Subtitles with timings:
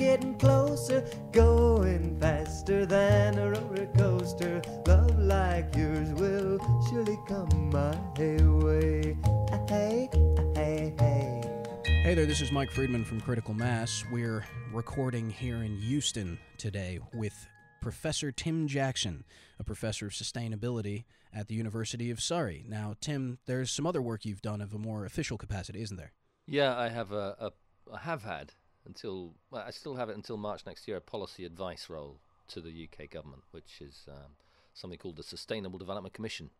[0.00, 4.62] getting closer, going faster than a roller coaster.
[4.86, 6.58] Love like yours will
[6.88, 9.14] surely come my way.
[9.52, 11.42] Ah, hey, ah, hey, hey.
[11.84, 14.02] Hey there, this is Mike Friedman from Critical Mass.
[14.10, 14.42] We're
[14.72, 17.34] recording here in Houston today with
[17.82, 19.24] Professor Tim Jackson,
[19.58, 22.64] a professor of sustainability at the University of Surrey.
[22.66, 26.14] Now, Tim, there's some other work you've done of a more official capacity, isn't there?
[26.46, 27.50] Yeah, I have a, a
[27.92, 28.52] I have had
[28.86, 32.60] until well, I still have it until March next year a policy advice role to
[32.60, 34.32] the UK government, which is um,
[34.74, 36.50] something called the Sustainable Development Commission.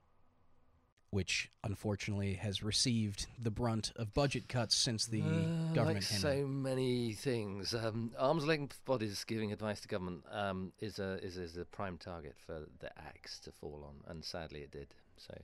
[1.12, 6.46] Which unfortunately has received the brunt of budget cuts since the Uh, government like so
[6.46, 7.74] many things.
[7.74, 11.98] Um, arms length bodies giving advice to government um, is a is, is a prime
[11.98, 14.94] target for the axe to fall on, and sadly it did.
[15.16, 15.34] So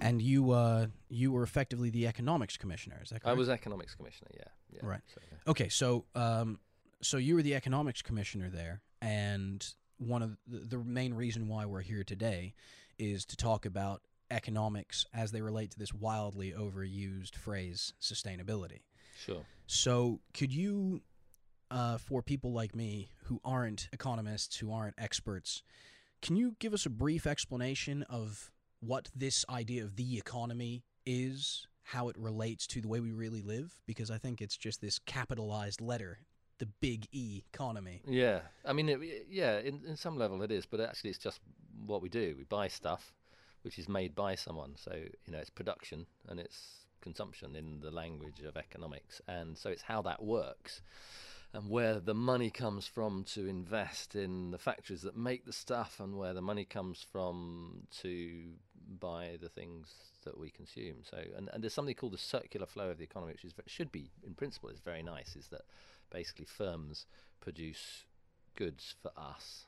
[0.00, 3.00] And you, uh, you were effectively the economics commissioner.
[3.02, 3.34] Is that correct?
[3.34, 4.30] I was economics commissioner.
[4.34, 4.80] Yeah, yeah.
[4.82, 5.00] Right.
[5.14, 5.50] So, yeah.
[5.50, 6.58] Okay, so um,
[7.00, 9.66] so you were the economics commissioner there, and
[9.98, 12.54] one of the, the main reason why we're here today
[12.98, 18.80] is to talk about economics as they relate to this wildly overused phrase sustainability.
[19.18, 19.44] Sure.
[19.66, 21.02] So, could you,
[21.70, 25.62] uh, for people like me who aren't economists, who aren't experts,
[26.20, 28.51] can you give us a brief explanation of
[28.82, 33.42] what this idea of the economy is, how it relates to the way we really
[33.42, 33.72] live?
[33.86, 36.18] Because I think it's just this capitalized letter,
[36.58, 38.02] the big E economy.
[38.06, 41.40] Yeah, I mean, it, yeah, in, in some level it is, but actually it's just
[41.86, 42.34] what we do.
[42.36, 43.12] We buy stuff,
[43.62, 44.74] which is made by someone.
[44.76, 49.70] So you know, it's production and it's consumption in the language of economics, and so
[49.70, 50.82] it's how that works,
[51.52, 56.00] and where the money comes from to invest in the factories that make the stuff,
[56.00, 58.54] and where the money comes from to
[58.98, 59.88] buy the things
[60.24, 60.96] that we consume.
[61.08, 63.92] So, and, and there's something called the circular flow of the economy, which is should
[63.92, 65.36] be in principle is very nice.
[65.36, 65.62] Is that
[66.10, 67.06] basically firms
[67.40, 68.04] produce
[68.54, 69.66] goods for us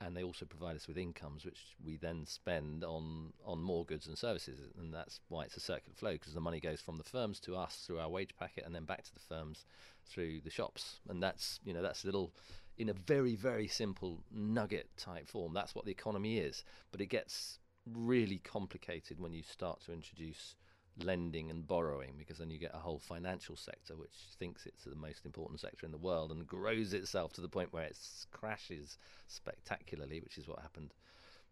[0.00, 4.06] and they also provide us with incomes which we then spend on on more goods
[4.06, 7.04] and services and that's why it's a circular flow because the money goes from the
[7.04, 9.64] firms to us through our wage packet and then back to the firms
[10.06, 12.32] through the shops and that's you know that's a little
[12.76, 17.06] in a very very simple nugget type form that's what the economy is but it
[17.06, 17.58] gets
[17.94, 20.56] really complicated when you start to introduce
[21.04, 24.96] lending and borrowing because then you get a whole financial sector which thinks it's the
[24.96, 27.96] most important sector in the world and grows itself to the point where it
[28.32, 28.98] crashes
[29.28, 30.92] spectacularly which is what happened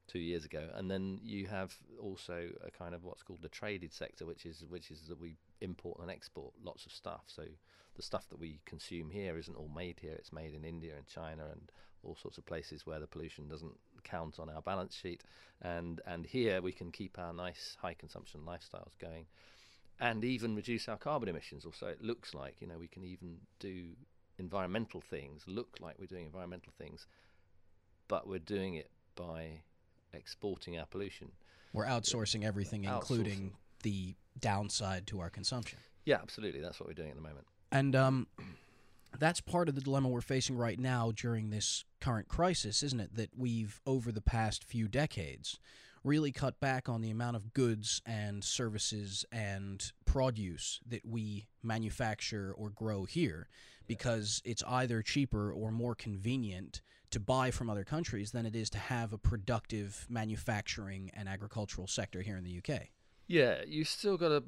[0.07, 0.69] two years ago.
[0.75, 4.65] And then you have also a kind of what's called the traded sector which is
[4.69, 7.25] which is that we import and export lots of stuff.
[7.27, 7.43] So
[7.95, 10.13] the stuff that we consume here isn't all made here.
[10.13, 13.77] It's made in India and China and all sorts of places where the pollution doesn't
[14.07, 15.23] count on our balance sheet
[15.63, 19.27] and and here we can keep our nice high consumption lifestyles going
[20.01, 23.05] and even reduce our carbon emissions or so it looks like you know we can
[23.05, 23.89] even do
[24.39, 27.07] environmental things look like we're doing environmental things
[28.09, 29.61] but we're doing it by
[30.13, 31.29] exporting our pollution
[31.73, 32.95] We're outsourcing everything, Outsourcing.
[33.01, 33.53] including
[33.83, 35.79] the downside to our consumption.
[36.05, 38.27] yeah absolutely that's what we're doing at the moment And um,
[39.19, 43.17] that's part of the dilemma we're facing right now during this current crisis, isn't it?
[43.17, 45.59] That we've, over the past few decades,
[46.05, 52.55] really cut back on the amount of goods and services and produce that we manufacture
[52.57, 53.49] or grow here
[53.89, 56.81] because it's either cheaper or more convenient
[57.11, 61.89] to buy from other countries than it is to have a productive manufacturing and agricultural
[61.89, 62.83] sector here in the UK.
[63.27, 64.43] Yeah, you still got to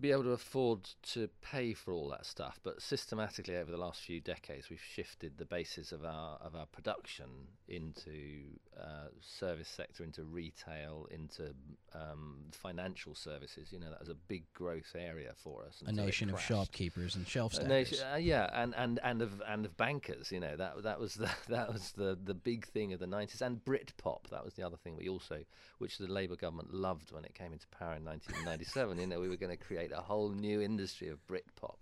[0.00, 4.02] be able to afford to pay for all that stuff, but systematically over the last
[4.02, 7.26] few decades, we've shifted the basis of our of our production
[7.68, 8.42] into
[8.78, 11.54] uh, service sector, into retail, into
[11.94, 13.72] um, financial services.
[13.72, 15.82] You know, that was a big growth area for us.
[15.86, 18.02] A nation of shopkeepers and shelf stackers.
[18.12, 21.30] uh, yeah, and, and, and of and of bankers, you know that that was the
[21.48, 24.76] that was the, the big thing of the nineties, and Britpop that was the other
[24.76, 25.44] thing we also,
[25.78, 28.98] which the Labour government loved when it came into power in 1997.
[28.98, 31.80] you know, we were going to create a whole new industry of Britpop,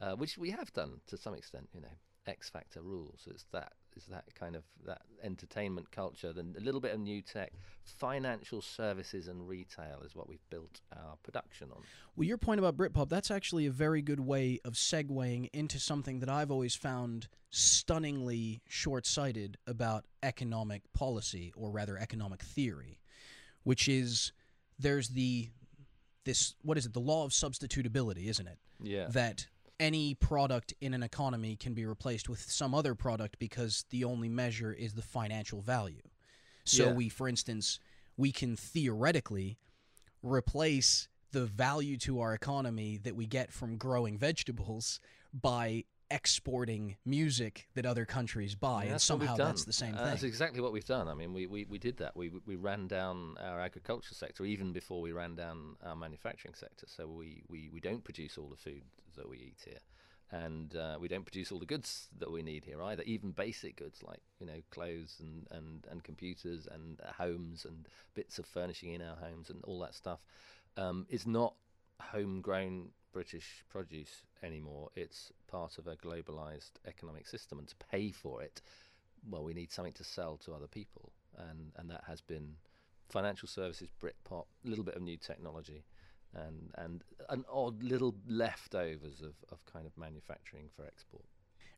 [0.00, 1.68] uh, which we have done to some extent.
[1.74, 1.88] You know,
[2.26, 3.26] X Factor rules.
[3.30, 7.22] It's that is that kind of that entertainment culture, then a little bit of new
[7.22, 7.52] tech,
[7.84, 11.82] financial services and retail is what we've built our production on.
[12.16, 16.20] Well, your point about Britpop, that's actually a very good way of segueing into something
[16.20, 23.00] that I've always found stunningly short sighted about economic policy, or rather economic theory,
[23.64, 24.32] which is
[24.78, 25.50] there's the
[26.30, 29.08] this what is it the law of substitutability isn't it Yeah.
[29.08, 29.46] that
[29.80, 34.28] any product in an economy can be replaced with some other product because the only
[34.28, 36.02] measure is the financial value.
[36.64, 36.92] So Yeah.
[36.92, 37.80] we, for instance,
[38.16, 39.58] we can theoretically
[40.22, 45.00] replace the value to our economy that we get from growing vegetables
[45.32, 49.98] by exporting music that other countries buy, and what we've somehow that's the same Uh,
[49.98, 50.06] thing.
[50.06, 51.08] That's exactly what we've done.
[51.08, 52.16] I mean, we, we, we did that.
[52.16, 56.86] We we ran down our agriculture sector even before we ran down our manufacturing sector.
[56.88, 58.82] So we, we, we don't produce all the food
[59.16, 59.80] that we eat here,
[60.30, 63.02] and uh, we don't produce all the goods that we need here either.
[63.04, 67.86] Even basic goods like you know clothes and, and, and computers and uh, homes and
[68.14, 70.24] bits of furnishing in our homes and all that stuff
[70.76, 71.54] um, is not
[72.00, 74.90] homegrown British produce anymore.
[74.94, 78.60] It's part of a globalized economic system, and to pay for it,
[79.28, 82.54] well, we need something to sell to other people, and and that has been
[83.08, 85.84] financial services, Britpop, a little bit of new technology,
[86.34, 91.24] and and an odd little leftovers of, of kind of manufacturing for export.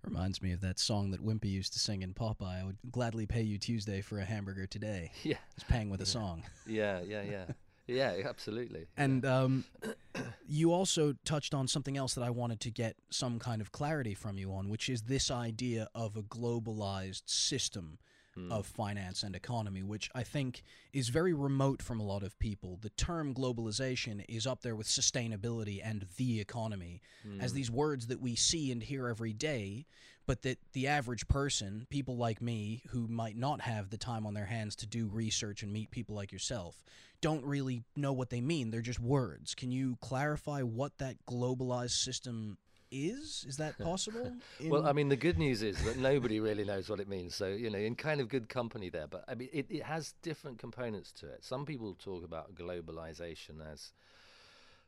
[0.04, 2.60] Reminds me of that song that Wimpy used to sing in Popeye.
[2.60, 5.12] I would gladly pay you Tuesday for a hamburger today.
[5.22, 6.42] Yeah, It's paying with a song.
[6.66, 7.44] yeah, yeah, yeah,
[7.86, 8.86] yeah, absolutely.
[8.96, 9.64] And um,
[10.46, 14.14] you also touched on something else that I wanted to get some kind of clarity
[14.14, 17.98] from you on, which is this idea of a globalized system
[18.36, 18.50] Mm.
[18.50, 20.62] of finance and economy, which I think
[20.94, 22.78] is very remote from a lot of people.
[22.80, 27.02] The term globalization is up there with sustainability and the economy
[27.40, 27.54] as Mm.
[27.54, 29.84] these words that we see and hear every day,
[30.24, 34.32] but that the average person, people like me who might not have the time on
[34.32, 36.82] their hands to do research and meet people like yourself,
[37.20, 38.70] don't really know what they mean.
[38.70, 39.54] They're just words.
[39.54, 42.56] Can you clarify what that globalized system
[42.92, 43.44] is?
[43.48, 44.32] Is that possible?
[44.64, 47.34] Well, I mean, the good news is that nobody really knows what it means.
[47.34, 49.06] So, you know, in kind of good company there.
[49.06, 51.44] But I mean, it, it has different components to it.
[51.44, 53.92] Some people talk about globalization as,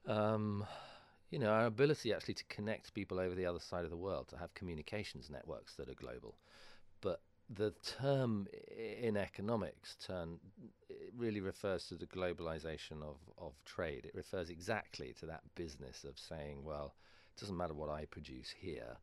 [0.07, 0.65] um,
[1.31, 4.29] you know, our ability actually to connect people over the other side of the world,
[4.29, 6.37] to have communications networks that are global.
[7.01, 7.21] But
[7.51, 8.47] the term
[9.03, 10.39] in economics turn
[10.89, 14.05] it really refers to the globalization of, of trade.
[14.05, 16.95] It refers exactly to that business of saying, well,
[17.37, 18.97] it doesn't matter what I produce here,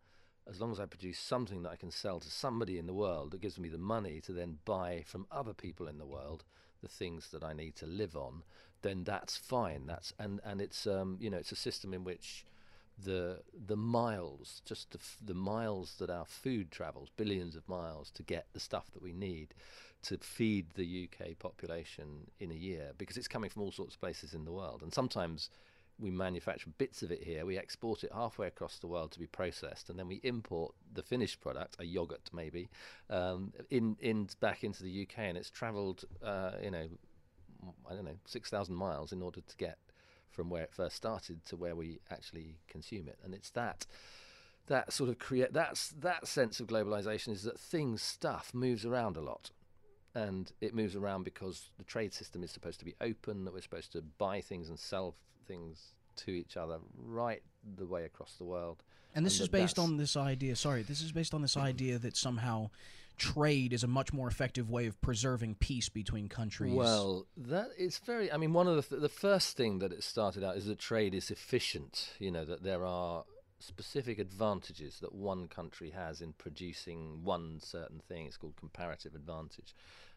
[0.49, 3.31] as long as I produce something that I can sell to somebody in the world
[3.31, 6.43] that gives me the money to then buy from other people in the world
[6.81, 8.43] the things that I need to live on,
[8.81, 9.85] then that's fine.
[9.85, 12.45] That's and and it's um you know it's a system in which
[13.03, 18.23] the the miles, just the, the miles that our food travels, billions of miles to
[18.23, 19.53] get the stuff that we need
[20.03, 24.01] to feed the UK population in a year, because it's coming from all sorts of
[24.01, 25.49] places in the world, and sometimes
[26.01, 29.27] we manufacture bits of it here, we export it halfway across the world to be
[29.27, 32.69] processed, and then we import the finished product, a yogurt maybe,
[33.09, 36.88] um, in in back into the UK, and it's travelled, uh, you know,
[37.89, 39.77] I don't know, six thousand miles in order to get
[40.30, 43.86] from where it first started to where we actually consume it, and it's that
[44.68, 49.18] that sort of create that's that sense of globalization is that things stuff moves around
[49.18, 49.51] a lot
[50.15, 53.61] and it moves around because the trade system is supposed to be open that we're
[53.61, 55.15] supposed to buy things and sell
[55.47, 57.41] things to each other right
[57.77, 58.83] the way across the world
[59.15, 60.55] And this and is based on this idea.
[60.55, 62.69] Sorry, this is based on this idea that somehow
[63.17, 66.73] trade is a much more effective way of preserving peace between countries.
[66.73, 68.31] Well, that is very.
[68.31, 70.79] I mean, one of the th- the first thing that it started out is that
[70.79, 72.13] trade is efficient.
[72.19, 73.23] You know that there are
[73.61, 78.25] specific advantages that one country has in producing one certain thing.
[78.25, 79.75] It's called comparative advantage,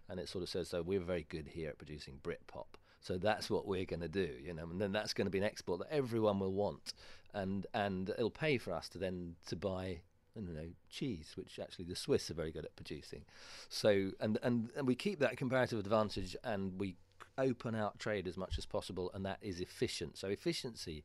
[0.08, 2.66] and it sort of says so we're very good here at producing Britpop.
[3.00, 5.38] So that's what we're going to do, you know, and then that's going to be
[5.38, 6.94] an export that everyone will want,
[7.32, 10.00] and and it'll pay for us to then to buy
[10.36, 13.22] I don't know, cheese, which actually the Swiss are very good at producing.
[13.68, 16.96] So, and, and, and we keep that comparative advantage and we
[17.38, 20.18] open out trade as much as possible, and that is efficient.
[20.18, 21.04] So, efficiency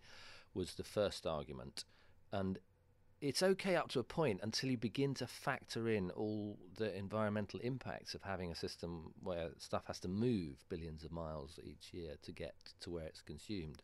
[0.53, 1.83] was the first argument.
[2.31, 2.59] And
[3.21, 7.59] it's okay up to a point until you begin to factor in all the environmental
[7.59, 12.15] impacts of having a system where stuff has to move billions of miles each year
[12.23, 13.81] to get to where it's consumed.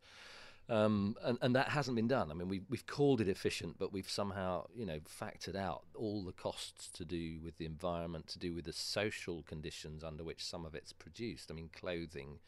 [0.68, 2.32] Um, and, and that hasn't been done.
[2.32, 6.24] I mean, we've, we've called it efficient, but we've somehow, you know, factored out all
[6.24, 10.44] the costs to do with the environment, to do with the social conditions under which
[10.44, 11.52] some of it's produced.
[11.52, 12.40] I mean, clothing,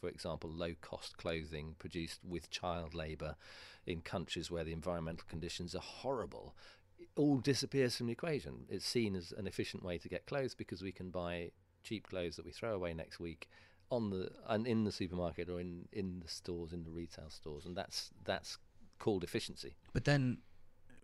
[0.00, 3.36] for example, low cost clothing produced with child labour
[3.86, 6.54] in countries where the environmental conditions are horrible.
[6.98, 8.66] It all disappears from the equation.
[8.68, 11.50] It's seen as an efficient way to get clothes because we can buy
[11.84, 13.48] cheap clothes that we throw away next week
[13.90, 17.64] on the and in the supermarket or in, in the stores in the retail stores
[17.64, 18.58] and that's that's
[18.98, 20.38] called efficiency But then,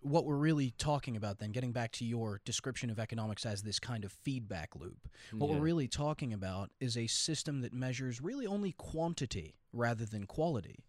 [0.01, 3.79] what we're really talking about, then, getting back to your description of economics as this
[3.79, 5.55] kind of feedback loop, what Yeah.
[5.57, 10.85] we're really talking about is a system that measures really only quantity rather than quality.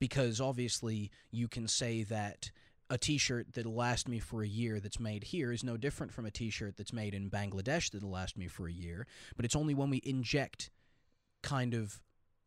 [0.00, 2.50] Because obviously, you can say that
[2.90, 6.12] a t shirt that'll last me for a year that's made here is no different
[6.12, 9.06] from a t shirt that's made in Bangladesh that'll last me for a year.
[9.36, 10.70] But it's only when we inject
[11.42, 12.00] kind of,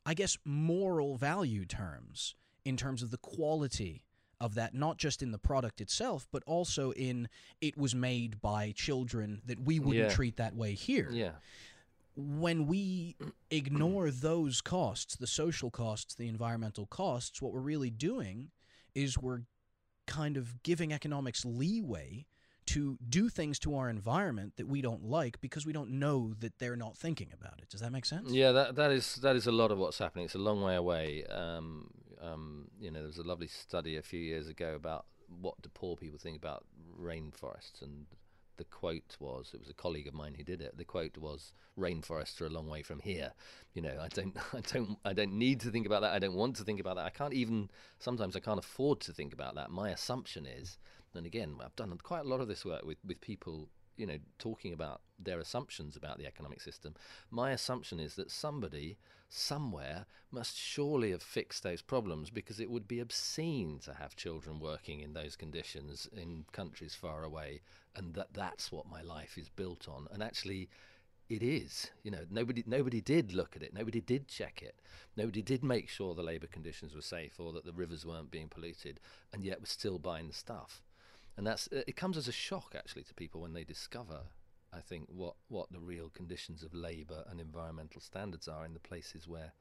[0.06, 4.04] I guess, moral value terms in terms of the quality
[4.40, 7.30] of that, not just in the product itself, but also in
[7.62, 10.14] it was made by children that we wouldn't Yeah.
[10.16, 11.12] treat that way here.
[11.12, 11.34] Yeah.
[12.16, 13.16] When we
[13.50, 18.52] ignore those costs, the social costs, the environmental costs, what we're really doing
[18.94, 19.42] is we're
[20.08, 22.26] kind of giving economics leeway
[22.68, 26.60] to do things to our environment that we don't like because we don't know that
[26.60, 27.70] they're not thinking about it.
[27.70, 28.32] Does that make sense?
[28.32, 30.26] Yeah, that that is that is a lot of what's happening.
[30.26, 31.26] It's a long way away.
[31.26, 31.90] Um,
[32.22, 35.06] um, you know, there was a lovely study a few years ago about
[35.42, 36.66] what do poor people think about
[37.00, 38.06] rainforests, and
[38.62, 40.78] the quote was it was a colleague of mine who did it.
[40.78, 43.32] The quote was rainforests are a long way from here.
[43.74, 46.14] You know, I don't, I don't, I don't need to think about that.
[46.14, 47.06] I don't want to think about that.
[47.06, 49.72] I can't even sometimes I can't afford to think about that.
[49.72, 50.78] My assumption is,
[51.16, 53.68] and again, I've done quite a lot of this work with with people
[54.02, 56.96] you know, talking about their assumptions about the economic system,
[57.30, 58.98] my assumption is that somebody
[59.30, 64.60] somewhere must surely have fixed those problems because it would be obscene to have children
[64.60, 67.62] working in those conditions in countries far away
[67.96, 70.08] and that that's what my life is built on.
[70.12, 70.68] And actually
[71.30, 73.72] it is you know nobody nobody did look at it.
[73.72, 74.82] Nobody did check it.
[75.16, 78.50] Nobody did make sure the labor conditions were safe or that the rivers weren't being
[78.50, 79.00] polluted
[79.32, 80.82] and yet we're still buying the stuff
[81.42, 84.20] and that's it comes as a shock actually to people when they discover
[84.72, 88.80] I think what what the real conditions of labor and environmental standards are in the
[88.80, 89.54] places where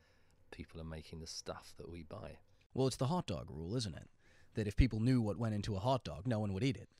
[0.50, 2.36] people are making the stuff that we buy.
[2.74, 4.10] Well, it's the hot dog rule, isn't it?
[4.56, 6.90] That if people knew what went into a hot dog, no one would eat it.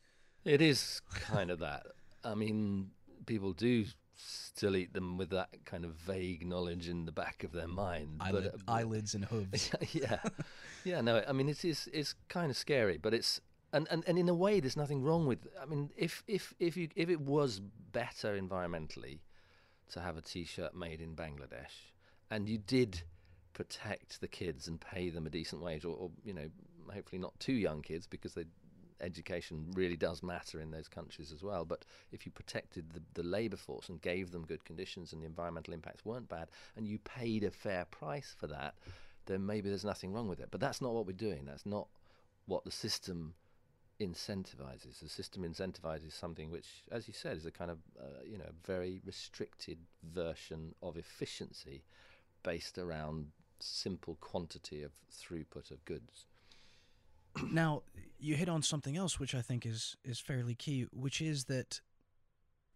[0.47, 1.85] It is kind of that.
[2.25, 2.93] I mean,
[3.27, 3.85] people do
[4.17, 8.17] still eat them with that kind of vague knowledge in the back of their mind.
[8.21, 9.71] Eyelid, but, uh, eyelids and hooves.
[9.93, 10.21] yeah,
[10.85, 11.03] yeah.
[11.03, 13.43] No, I mean it is it's kind of scary, but it's
[13.73, 15.47] and, and, and in a way there's nothing wrong with.
[15.61, 17.61] I mean, if if if you if it was
[17.93, 19.21] better environmentally
[19.91, 21.93] to have a T-shirt made in Bangladesh,
[22.31, 23.03] and you did
[23.53, 26.49] protect the kids and pay them a decent wage, or, or you know,
[26.93, 28.45] hopefully not too young kids because they
[29.01, 31.65] education really does matter in those countries as well.
[31.65, 35.27] But if you protected the, the labour force and gave them good conditions and the
[35.27, 38.75] environmental impacts weren't bad, and you paid a fair price for that,
[39.27, 40.49] then maybe there's nothing wrong with it.
[40.51, 41.45] But that's not what we're doing.
[41.45, 41.89] That's not
[42.47, 43.35] what the system
[44.01, 45.01] incentivizes.
[45.01, 48.51] The system incentivizes something which, as you said, is a kind of uh, you know
[48.65, 51.83] very restricted version of efficiency,
[52.43, 53.29] based around
[53.61, 56.27] simple quantity of throughput of goods.
[57.53, 57.83] now,
[58.19, 61.81] you hit on something else which I think is is fairly key, which is that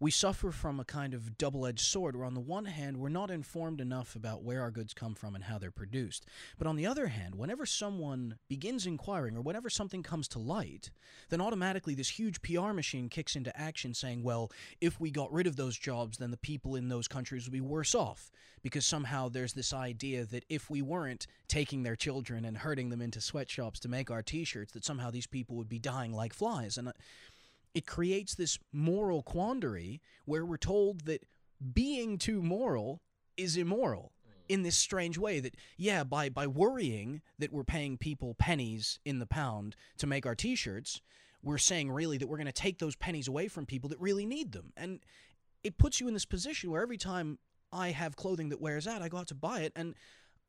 [0.01, 3.31] we suffer from a kind of double-edged sword where on the one hand we're not
[3.31, 6.27] informed enough about where our goods come from and how they're produced.
[6.59, 10.91] But on the other hand whenever someone begins inquiring or whenever something comes to light
[11.31, 15.47] then automatically this huge pr machine kicks into action saying well if we got rid
[15.47, 18.31] of those jobs then the people in those countries would be worse off.
[18.63, 23.03] Because somehow there's this idea that if we weren't taking their children and herding them
[23.03, 26.79] into sweatshops to make our t-shirts that somehow these people would be dying like flies.
[26.79, 26.93] And uh,
[27.75, 31.25] it creates this moral quandary where we're told that
[31.73, 33.03] being too moral
[33.37, 34.13] is immoral
[34.49, 39.19] in this strange way that yeah by by worrying that we're paying people pennies in
[39.19, 41.01] the pound to make our t-shirts
[41.43, 44.27] we're saying really that we're going to take those pennies away from people that really
[44.27, 45.01] need them and
[45.63, 47.39] it puts you in this position where every time
[47.73, 49.95] I have clothing that wears out I go out to buy it and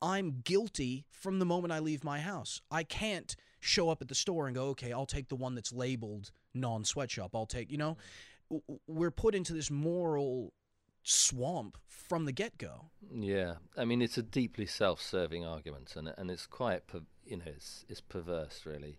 [0.02, 2.60] I'm guilty from the moment I leave my house.
[2.70, 3.34] I can't
[3.66, 6.84] show up at the store and go, okay, I'll take the one that's labeled non
[6.84, 7.34] sweatshop.
[7.34, 7.96] I'll take, you know,
[8.50, 10.52] w- we're put into this moral
[11.02, 12.86] swamp from the get go.
[13.12, 17.44] Yeah, I mean it's a deeply self-serving argument, and and it's quite per, you know
[17.46, 18.98] it's it's perverse really,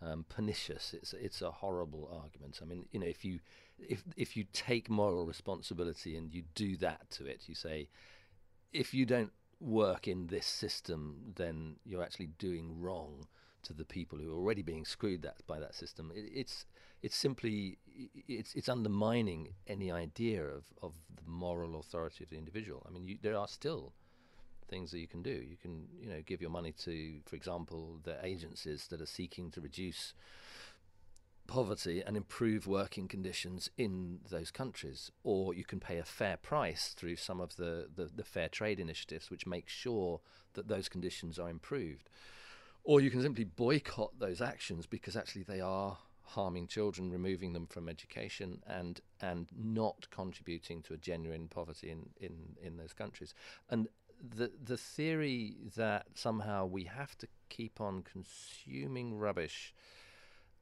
[0.00, 0.94] um, pernicious.
[0.94, 2.60] It's it's a horrible argument.
[2.62, 3.40] I mean you know if you
[3.78, 7.88] if if you take moral responsibility and you do that to it, you say
[8.72, 13.26] if you don't work in this system, then you're actually doing wrong
[13.62, 16.12] to the people who are already being screwed that by that system.
[16.14, 16.66] It, it's
[17.02, 17.78] it's simply
[18.28, 22.86] it's it's undermining any idea of, of the moral authority of the individual.
[22.86, 23.92] I mean, you, there are still
[24.68, 25.30] things that you can do.
[25.30, 29.50] You can you know give your money to, for example, the agencies that are seeking
[29.52, 30.14] to reduce
[31.50, 36.94] poverty and improve working conditions in those countries, or you can pay a fair price
[36.96, 40.20] through some of the, the, the fair trade initiatives, which make sure
[40.54, 42.08] that those conditions are improved.
[42.84, 47.66] Or you can simply boycott those actions because actually they are harming children, removing them
[47.66, 53.34] from education, and and not contributing to a genuine poverty in, in, in those countries.
[53.68, 53.88] And
[54.36, 59.74] the the theory that somehow we have to keep on consuming rubbish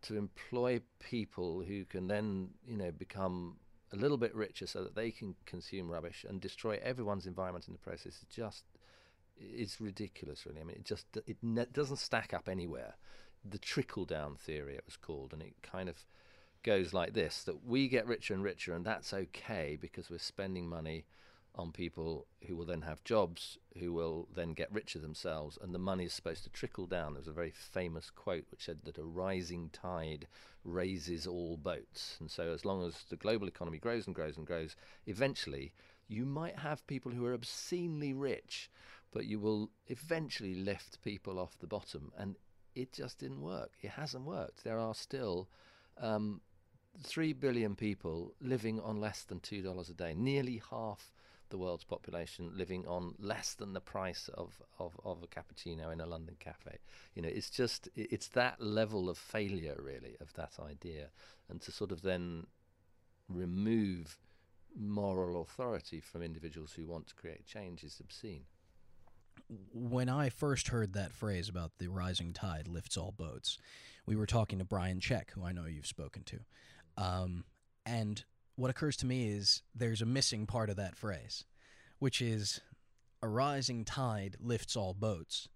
[0.03, 3.57] to employ people who can then you know become
[3.93, 7.73] a little bit richer so that they can consume rubbish and destroy everyone's environment in
[7.73, 8.65] the process is just
[9.41, 12.95] it's ridiculous really i mean it just it ne- doesn't stack up anywhere
[13.45, 16.05] the trickle down theory, it was called, and it kind of
[16.63, 20.69] goes like this: that we get richer and richer, and that's okay because we're spending
[20.69, 21.05] money
[21.55, 25.79] on people who will then have jobs, who will then get richer themselves, and the
[25.79, 27.13] money is supposed to trickle down.
[27.13, 30.27] There was a very famous quote which said that a rising tide
[30.65, 32.17] raises all boats.
[32.21, 34.77] And so, as long as the global economy grows and grows and grows,
[35.07, 35.73] eventually
[36.07, 38.71] you might have people who are obscenely rich,
[39.13, 42.13] but you will eventually lift people off the bottom.
[42.17, 42.37] And
[42.75, 43.73] it just didn't work.
[43.83, 44.65] It hasn't worked.
[44.65, 45.49] There are still
[46.01, 46.41] um,
[47.03, 51.13] 3 billion people living on less than $2 a day, nearly half
[51.51, 56.01] the world's population living on less than the price of, of, of a cappuccino in
[56.01, 56.79] a London cafe.
[57.15, 61.09] You know, it's just, it's that level of failure, really, of that idea.
[61.49, 62.47] And to sort of then
[63.29, 64.19] remove
[64.79, 68.45] moral authority from individuals who want to create change is obscene.
[69.73, 73.59] When I first heard that phrase about the rising tide lifts all boats,
[74.07, 76.39] we were talking to Brian Czech, who I know you've spoken to.
[76.97, 77.45] Um,
[77.87, 78.25] and
[78.57, 81.45] what occurs to me is there's a missing part of that phrase,
[81.99, 82.61] which is
[83.23, 85.49] a rising tide lifts all boats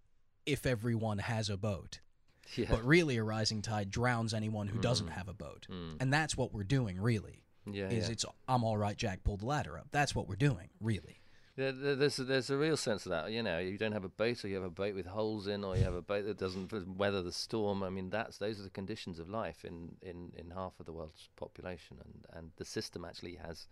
[0.47, 2.01] if everyone has a boat.
[2.57, 2.67] Yeah.
[2.69, 5.13] But really, a rising tide drowns anyone who doesn't Mm.
[5.13, 5.67] have a boat.
[5.71, 5.97] Mm.
[6.03, 7.45] And that's what we're doing, really.
[7.65, 8.13] yeah, is yeah.
[8.13, 9.87] it's I'm all right, Jack pulled the ladder up.
[9.93, 11.22] That's what we're doing, really.
[11.55, 13.31] There, there- there's a, there's a real sense of that.
[13.31, 15.65] You know, you don't have a boat, or you have a boat with holes in,
[15.65, 17.83] or you have a boat that doesn't weather the storm.
[17.83, 20.93] I mean, that's those are the conditions of life in, in, in half of the
[20.93, 23.67] world's population, and, and the system actually has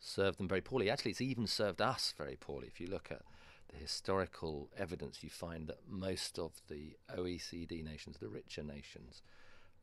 [0.00, 0.90] served them very poorly.
[0.90, 2.66] Actually, it's even served us very poorly.
[2.68, 3.22] If you look at
[3.70, 9.22] the historical evidence, you find that most of the OECD nations, the richer nations,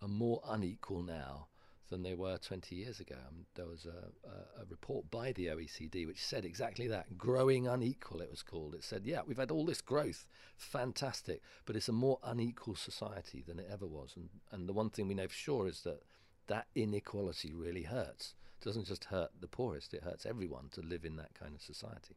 [0.01, 1.47] are more unequal now
[1.89, 3.15] than they were 20 years ago.
[3.27, 7.67] Um, there was a, a, a report by the OECD which said exactly that growing
[7.67, 8.75] unequal, it was called.
[8.75, 10.25] It said, yeah, we've had all this growth,
[10.57, 14.13] fantastic, but it's a more unequal society than it ever was.
[14.15, 16.03] And, and the one thing we know for sure is that
[16.47, 18.35] that inequality really hurts.
[18.59, 21.61] It doesn't just hurt the poorest, it hurts everyone to live in that kind of
[21.61, 22.15] society.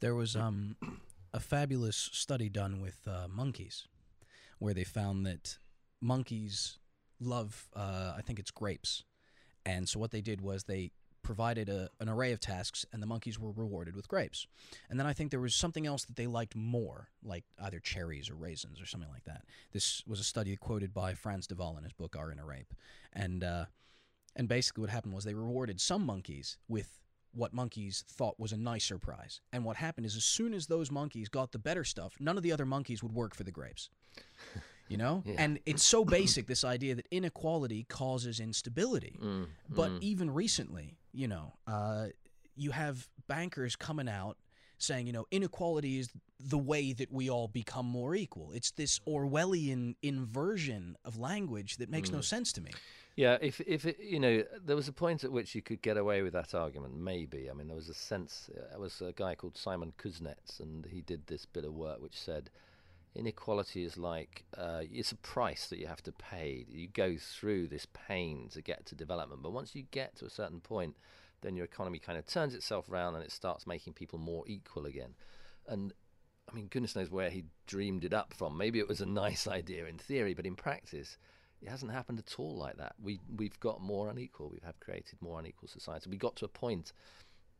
[0.00, 0.76] There was um,
[1.32, 3.86] a fabulous study done with uh, monkeys,
[4.58, 5.58] where they found that
[6.00, 6.78] monkeys
[7.20, 9.04] love, uh, I think it's grapes,
[9.64, 10.90] and so what they did was they
[11.22, 14.46] provided a, an array of tasks, and the monkeys were rewarded with grapes.
[14.88, 18.30] And then I think there was something else that they liked more, like either cherries
[18.30, 19.44] or raisins or something like that.
[19.72, 22.72] This was a study quoted by Frans de in his book *Our Inner Ape,
[23.12, 23.64] and uh,
[24.34, 27.00] and basically what happened was they rewarded some monkeys with
[27.32, 29.40] what monkeys thought was a nicer prize.
[29.52, 32.42] And what happened is, as soon as those monkeys got the better stuff, none of
[32.42, 33.88] the other monkeys would work for the grapes.
[34.90, 35.22] You know?
[35.24, 35.36] Yeah.
[35.38, 39.18] And it's so basic, this idea that inequality causes instability.
[39.22, 40.02] Mm, But mm.
[40.02, 42.08] even recently, you know, uh,
[42.56, 44.36] you have bankers coming out
[44.78, 46.08] saying, you know, inequality is
[46.40, 48.50] the way that we all become more equal.
[48.52, 52.24] It's this Orwellian inversion of language that makes no Mm.
[52.24, 52.70] sense to me.
[53.16, 55.96] Yeah, if if it, you know, there was a point at which you could get
[55.98, 56.96] away with that argument.
[56.96, 57.50] Maybe.
[57.50, 58.48] I mean, there was a sense.
[58.56, 62.00] uh, There was a guy called Simon Kuznets, and he did this bit of work
[62.00, 62.50] which said
[63.14, 66.66] inequality is like uh, it's a price that you have to pay.
[66.68, 70.30] You go through this pain to get to development, but once you get to a
[70.30, 70.96] certain point,
[71.42, 74.86] then your economy kind of turns itself around and it starts making people more equal
[74.86, 75.14] again.
[75.66, 75.92] And
[76.50, 78.56] I mean, goodness knows where he dreamed it up from.
[78.56, 81.18] Maybe it was a nice idea in theory, but in practice,
[81.60, 82.94] it hasn't happened at all like that.
[83.02, 84.50] We we've got more unequal.
[84.50, 86.08] We have created more unequal society.
[86.10, 86.92] We got to a point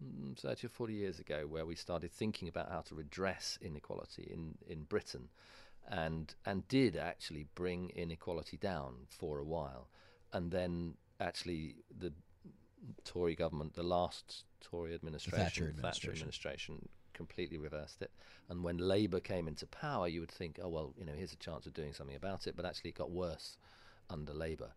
[0.03, 4.31] Mm, 30 or 40 years ago where we started thinking about how to redress inequality
[4.33, 5.29] in, in Britain
[5.89, 9.89] and and did actually bring inequality down for a while.
[10.33, 12.13] And then actually the
[13.05, 16.13] Tory government the last Tory administration administration.
[16.13, 18.11] administration completely reversed it.
[18.49, 21.37] And when Labour came into power you would think oh well you know here's a
[21.37, 23.59] chance of doing something about it but actually it got worse
[24.09, 24.73] under Labour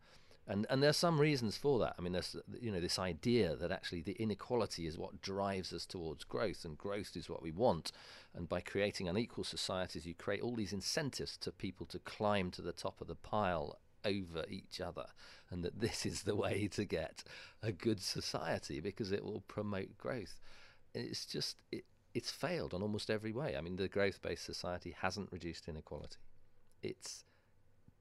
[0.47, 1.95] and and there's some reasons for that.
[1.97, 5.86] I mean, there's you know this idea that actually the inequality is what drives us
[5.86, 7.91] towards growth, and growth is what we want.
[8.36, 12.62] And by creating unequal societies, you create all these incentives to people to climb to
[12.62, 15.06] the top of the pile over each other,
[15.49, 17.23] and that this is the way to get
[17.62, 20.41] a good society because it will promote growth.
[20.93, 23.56] It's just it, it's failed on almost every way.
[23.56, 26.17] I mean, the growth-based society hasn't reduced inequality.
[26.82, 27.23] It's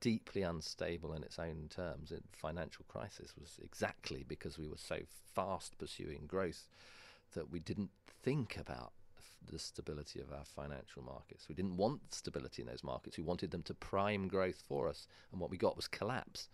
[0.03, 2.11] deeply unstable in its own terms.
[2.11, 4.99] The financial crisis was exactly because we were so
[5.35, 6.69] fast pursuing growth
[7.35, 7.91] that we didn't
[8.23, 8.93] think about
[9.51, 11.49] the stability of our financial markets.
[11.49, 13.17] We didn't want stability in those markets.
[13.17, 16.49] We wanted them to prime growth for us, and what we got was collapse.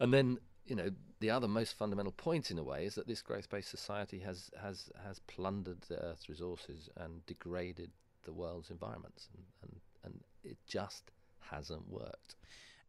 [0.00, 3.22] And then, you know, the other most fundamental point in a way is that this
[3.22, 7.90] growth-based society has has has plundered the Earth's resources and degraded
[8.24, 11.10] the world's environments, and and, and it just
[11.50, 12.34] hasn't worked.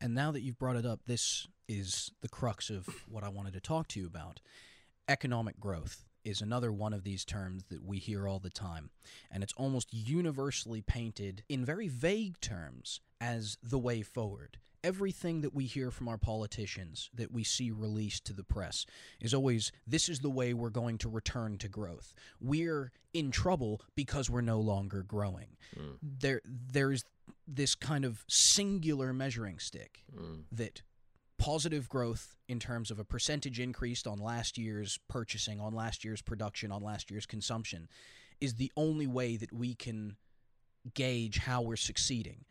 [0.02, 3.54] And now that you've brought it up, this is the crux of what I wanted
[3.54, 4.40] to talk to you about.
[5.08, 8.90] Economic growth is another one of these terms that we hear all the time,
[9.32, 14.58] and it's almost universally painted in very vague terms as the way forward.
[14.82, 18.86] Everything that we hear from our politicians that we see released to the press
[19.20, 22.14] is always this is the way we're going to return to growth.
[22.40, 25.58] We're in trouble because we're no longer growing.
[25.76, 25.96] Hmm.
[26.02, 27.04] There there's
[27.52, 30.44] this kind of singular measuring stick mm.
[30.52, 30.82] that
[31.38, 36.22] positive growth in terms of a percentage increased on last year's purchasing, on last year's
[36.22, 37.88] production, on last year's consumption
[38.42, 40.16] is the only way that we can
[40.94, 42.46] gauge how we're succeeding.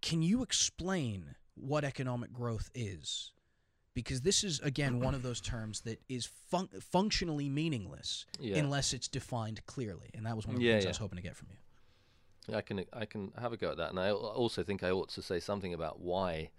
[0.00, 3.32] Can you explain what economic growth is?
[3.94, 8.58] Because this is, again, one of those terms that is fun- functionally meaningless Yeah.
[8.58, 10.10] unless it's defined clearly.
[10.14, 11.56] And that was one of the Yeah, things I was hoping to get from you.
[12.54, 15.08] I can I can have a go at that, and I also think I ought
[15.10, 16.50] to say something about why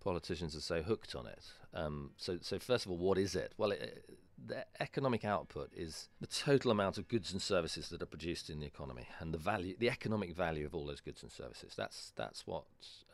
[0.00, 1.44] politicians are so hooked on it.
[1.74, 3.52] Um, so, so first of all, what is it?
[3.56, 4.04] Well, it,
[4.44, 8.60] the economic output is the total amount of goods and services that are produced in
[8.60, 11.74] the economy, and the value, the economic value of all those goods and services.
[11.76, 12.64] That's that's what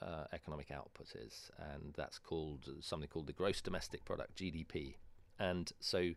[0.00, 4.94] uh, economic output is, and that's called something called the gross domestic product (GDP).
[5.38, 6.12] And so,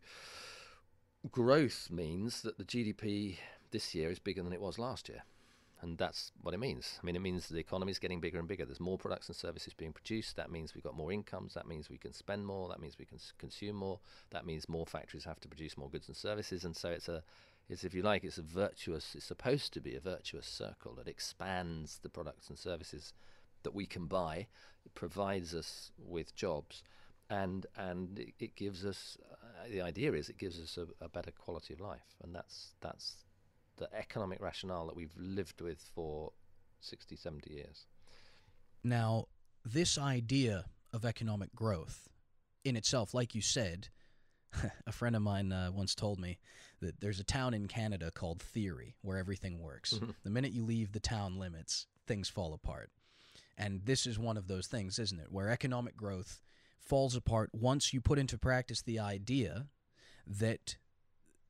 [1.31, 3.37] growth means that the GDP
[3.71, 5.23] this year is bigger than it was last year
[5.81, 6.99] and that's what it means.
[7.01, 8.65] I mean, it means the economy is getting bigger and bigger.
[8.65, 10.35] There's more products and services being produced.
[10.35, 11.53] That means we've got more incomes.
[11.53, 12.67] That means we can spend more.
[12.67, 13.99] That means we can consume more.
[14.31, 16.65] That means more factories have to produce more goods and services.
[16.65, 17.23] And so it's a,
[17.69, 19.15] it's if you like, it's a virtuous.
[19.15, 23.13] It's supposed to be a virtuous circle that expands the products and services
[23.63, 24.47] that we can buy.
[24.85, 26.83] It provides us with jobs.
[27.29, 31.07] And and it, it gives us uh, the idea is it gives us a, a
[31.07, 33.17] better quality of life, and that's that's
[33.79, 36.31] the economic rationale that we've lived with for
[36.81, 37.87] 60, 70 years.
[38.83, 39.25] Now,
[39.65, 42.09] this idea of economic growth
[42.63, 43.89] in itself, like you said,
[44.87, 46.37] a friend of mine uh, once told me
[46.81, 49.91] that there's a town in Canada called Theory where everything works.
[50.23, 52.89] The minute you leave the town limits, things fall apart.
[53.57, 55.31] And this is one of those things, isn't it?
[55.31, 56.41] Where economic growth
[56.79, 59.67] falls apart once you put into practice the idea
[60.25, 60.77] that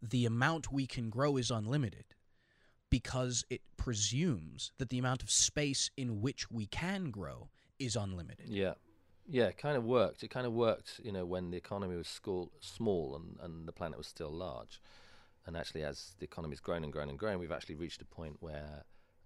[0.02, 2.06] the amount we can grow is unlimited
[2.90, 7.50] because it presumes that the amount of space in which we can grow
[7.80, 8.50] is unlimited.
[8.50, 8.74] Yeah.
[9.32, 10.24] Yeah, it kind of worked.
[10.24, 13.72] It kind of worked, you know, when the economy was school, small and, and the
[13.72, 14.82] planet was still large.
[15.46, 18.38] And actually, as the economy's grown and grown and grown, we've actually reached a point
[18.40, 18.84] where,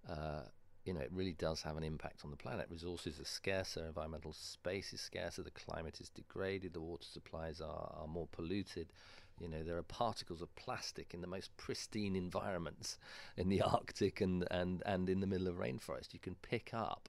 [0.08, 0.42] uh,
[0.84, 2.66] you know, it really does have an impact on the planet.
[2.70, 7.94] Resources are scarcer, environmental space is scarcer, the climate is degraded, the water supplies are,
[7.98, 8.92] are more polluted.
[9.40, 12.98] You know, there are particles of plastic in the most pristine environments
[13.36, 16.12] in the Arctic and, and, and in the middle of rainforest.
[16.12, 17.08] You can pick up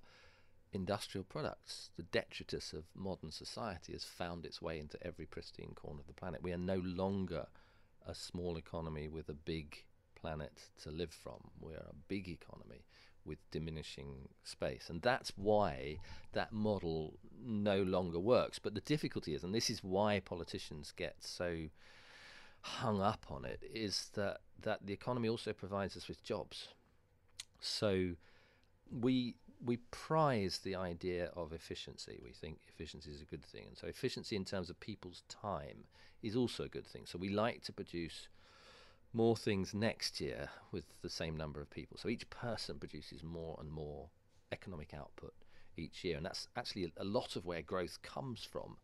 [0.74, 1.92] industrial products.
[1.98, 6.14] The detritus of modern society has found its way into every pristine corner of the
[6.14, 6.44] planet.
[6.44, 7.48] We are no longer
[8.08, 9.84] a small economy with a big
[10.16, 11.52] planet to live from.
[11.60, 12.86] We are a big economy
[13.24, 14.88] with diminishing space.
[14.90, 15.98] And that's why
[16.34, 18.60] that model no longer works.
[18.60, 21.70] But the difficulty is, and this is why politicians get so
[22.66, 26.70] hung up on it, is that, that the economy also provides us with jobs.
[27.60, 28.12] So
[28.92, 32.20] we we prize the idea of efficiency.
[32.24, 35.86] We think efficiency is a good thing, and so efficiency in terms of people's time
[36.22, 37.04] is also a good thing.
[37.06, 38.28] So we like to produce
[39.14, 41.98] more things next year with the same number of people.
[41.98, 44.10] So each person produces more and more
[44.52, 45.34] economic output
[45.78, 48.78] each year, and that's actually a, a lot of where growth comes from.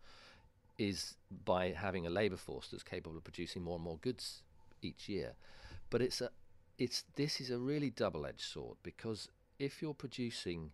[0.81, 1.15] Is
[1.45, 4.41] by having a labour force that's capable of producing more and more goods
[4.81, 5.33] each year,
[5.91, 6.31] but it's a
[6.79, 10.71] it's this is a really double-edged sword because if you're producing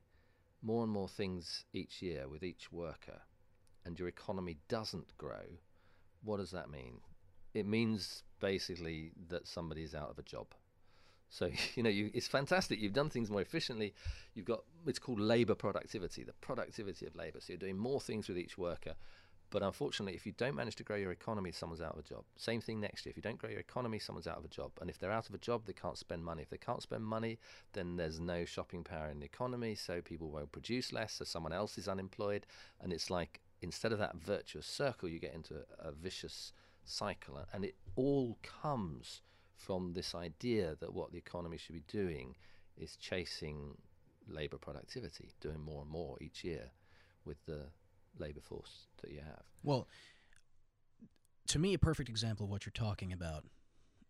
[0.61, 3.19] more and more things each year with each worker
[3.83, 5.43] and your economy doesn't grow,
[6.23, 7.01] what does that mean?
[7.53, 10.47] It means basically that somebody is out of a job.
[11.29, 12.79] So you know, you, it's fantastic.
[12.79, 13.93] You've done things more efficiently.
[14.33, 17.39] You've got it's called labour productivity, the productivity of labour.
[17.41, 18.93] So you're doing more things with each worker.
[19.49, 22.25] But unfortunately, if you don't manage to grow your economy, someone's out of a job.
[22.35, 23.11] Same thing next year.
[23.11, 24.71] If you don't grow your economy, someone's out of a job.
[24.81, 26.41] And if they're out of a job, they can't spend money.
[26.41, 27.39] If they can't spend money,
[27.73, 29.75] then there's no shopping power in the economy.
[29.75, 31.13] So people will produce less.
[31.13, 32.45] So someone else is unemployed.
[32.81, 36.51] And it's like instead of that virtuous circle, you get into a, a vicious
[36.83, 37.39] cycle.
[37.53, 39.21] And it all comes
[39.55, 42.35] from this idea that what the economy should be doing
[42.77, 43.77] is chasing
[44.27, 46.71] labour productivity, doing more and more each year
[47.25, 47.67] with the
[48.19, 49.43] labour force that you have.
[49.63, 49.87] Well,
[51.47, 53.45] to me, a perfect example of what you're talking about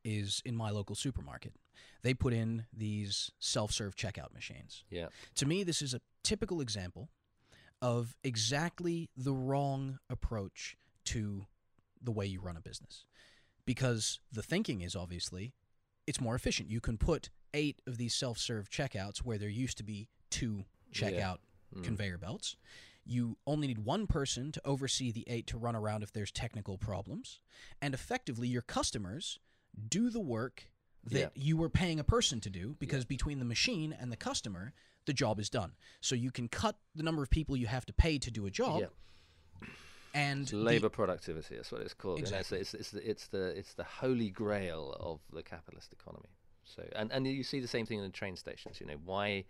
[0.04, 1.54] is in my local supermarket.
[2.02, 4.84] They put in these self serve checkout machines.
[4.90, 5.08] Yeah.
[5.36, 7.10] To me, this is a typical example
[7.82, 11.46] of exactly the wrong approach to
[12.02, 13.06] the way you run a business.
[13.66, 15.54] Because the thinking is obviously
[16.08, 16.72] it's more efficient.
[16.72, 20.66] You can put eight of these self serve checkouts where there used to be two
[20.94, 21.10] Yeah.
[21.12, 21.38] checkout
[21.76, 21.84] Mm.
[21.84, 22.56] conveyor belts.
[23.08, 26.78] You only need one person to oversee the eight to run around if there's technical
[26.78, 27.40] problems.
[27.82, 29.40] And effectively, your customers
[29.88, 30.66] do the work
[31.06, 31.30] that Yeah.
[31.36, 34.74] you were paying a person to do because between the machine and the customer,
[35.06, 35.72] the job is done.
[36.02, 38.52] So you can cut the number of people you have to pay to do a
[38.52, 38.82] job.
[38.82, 39.68] Yeah.
[40.14, 41.56] And It's the- labor productivity.
[41.56, 42.20] That's what it's called.
[42.20, 42.58] Exactly.
[42.58, 46.30] so it's, it's, the, it's the it's the holy grail of the capitalist economy.
[46.66, 48.80] So and and you see the same thing in the train stations.
[48.82, 49.46] You know why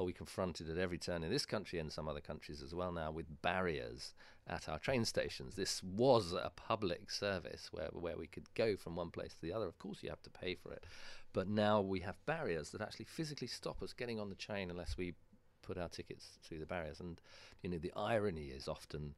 [0.00, 2.90] are we confronted at every turn in this country and some other countries as well
[2.90, 4.14] now with barriers
[4.46, 5.56] at our train stations?
[5.56, 9.52] This was a public service where where we could go from one place to the
[9.52, 9.66] other.
[9.66, 10.84] Of course, you have to pay for it,
[11.32, 14.96] but now we have barriers that actually physically stop us getting on the train unless
[14.96, 15.14] we
[15.62, 17.00] put our tickets through the barriers.
[17.00, 17.20] And
[17.62, 19.14] you know the irony is often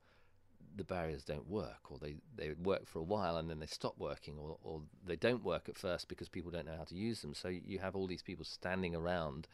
[0.77, 3.95] the barriers don't work or they, they work for a while and then they stop
[3.99, 7.21] working or, or they don't work at first because people don't know how to use
[7.21, 7.35] them.
[7.35, 9.49] So you have all these people standing around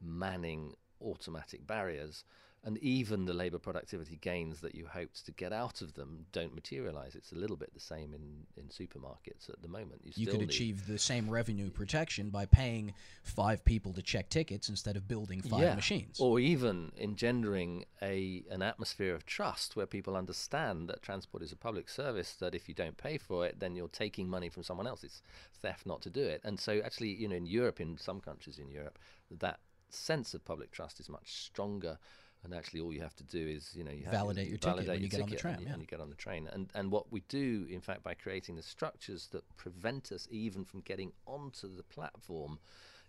[0.00, 2.24] manning automatic barriers
[2.62, 6.54] and even the labor productivity gains that you hoped to get out of them don't
[6.54, 7.14] materialize.
[7.14, 10.02] It's a little bit the same in, in supermarkets at the moment.
[10.04, 14.68] you still could achieve the same revenue protection by paying five people to check tickets
[14.68, 15.74] instead of building five yeah.
[15.74, 16.20] machines.
[16.20, 21.56] Or even engendering a an atmosphere of trust where people understand that transport is a
[21.56, 24.86] public service, that if you don't pay for it, then you're taking money from someone
[24.86, 25.02] else.
[25.02, 25.22] It's
[25.62, 26.42] theft not to do it.
[26.44, 28.98] And so actually, you know, in Europe, in some countries in Europe,
[29.30, 29.60] that
[29.94, 31.98] sense of public trust is much stronger.
[32.42, 34.88] And actually, all you have to do is, you know, you have Validate your ticket
[34.88, 35.72] when you get on the tram, and, you- yeah.
[35.74, 36.48] and you get on the train.
[36.50, 40.64] And and what we do, in fact, by creating the structures that prevent us even
[40.64, 42.58] from getting onto the platform,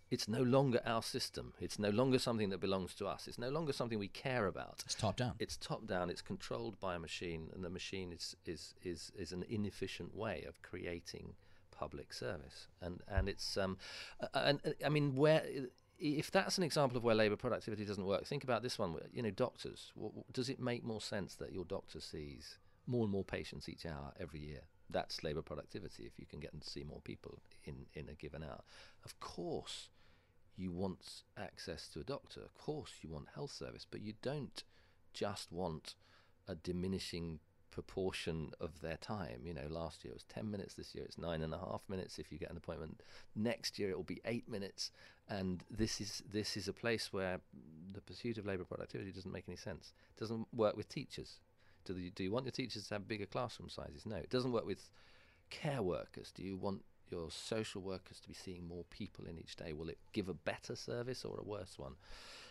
[0.09, 1.53] it's no longer our system.
[1.61, 3.25] It's no longer something that belongs to us.
[3.29, 4.83] It's no longer something we care about.
[4.85, 5.35] it's top down.
[5.39, 6.09] It's top down.
[6.09, 10.43] It's controlled by a machine, and the machine is is is, is an inefficient way
[10.45, 11.35] of creating
[11.71, 12.67] public service.
[12.81, 13.77] And and it's um,
[14.33, 15.43] and I mean where.
[16.01, 18.95] If that's an example of where labour productivity doesn't work, think about this one.
[19.13, 19.91] You know, doctors.
[20.33, 24.11] Does it make more sense that your doctor sees more and more patients each hour
[24.19, 24.61] every year?
[24.89, 26.03] That's labour productivity.
[26.03, 28.61] If you can get them to see more people in in a given hour,
[29.05, 29.89] of course,
[30.57, 32.41] you want access to a doctor.
[32.41, 34.63] Of course, you want health service, but you don't
[35.13, 35.93] just want
[36.47, 37.39] a diminishing
[37.71, 39.41] proportion of their time.
[39.43, 41.81] You know, last year it was 10 minutes, this year it's nine and a half
[41.87, 43.01] minutes if you get an appointment.
[43.35, 44.91] Next year it will be eight minutes.
[45.29, 47.39] And this is, this is a place where
[47.93, 49.93] the pursuit of labour productivity doesn't make any sense.
[50.15, 51.39] It doesn't work with teachers.
[51.85, 54.05] Do, the, do you want your teachers to have bigger classroom sizes?
[54.05, 54.17] No.
[54.17, 54.89] It doesn't work with
[55.49, 56.31] care workers.
[56.31, 59.73] Do you want your social workers to be seeing more people in each day?
[59.73, 61.95] Will it give a better service or a worse one?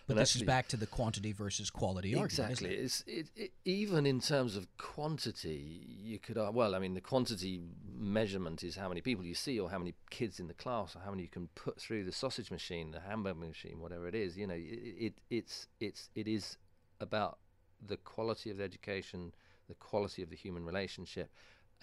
[0.06, 2.32] But And this is back to the quantity versus quality argument.
[2.32, 2.74] Exactly.
[2.74, 3.02] it?
[3.06, 7.60] It, it, even in terms of quantity, you could uh, well, I mean, the quantity
[7.92, 11.00] measurement is how many people you see, or how many kids in the class, or
[11.04, 14.36] how many you can put through the sausage machine, the hamburger machine, whatever it is.
[14.36, 14.60] You know, it,
[14.98, 16.56] it it's it's it is
[17.00, 17.38] about
[17.86, 19.32] the quality of the education,
[19.68, 21.30] the quality of the human relationship,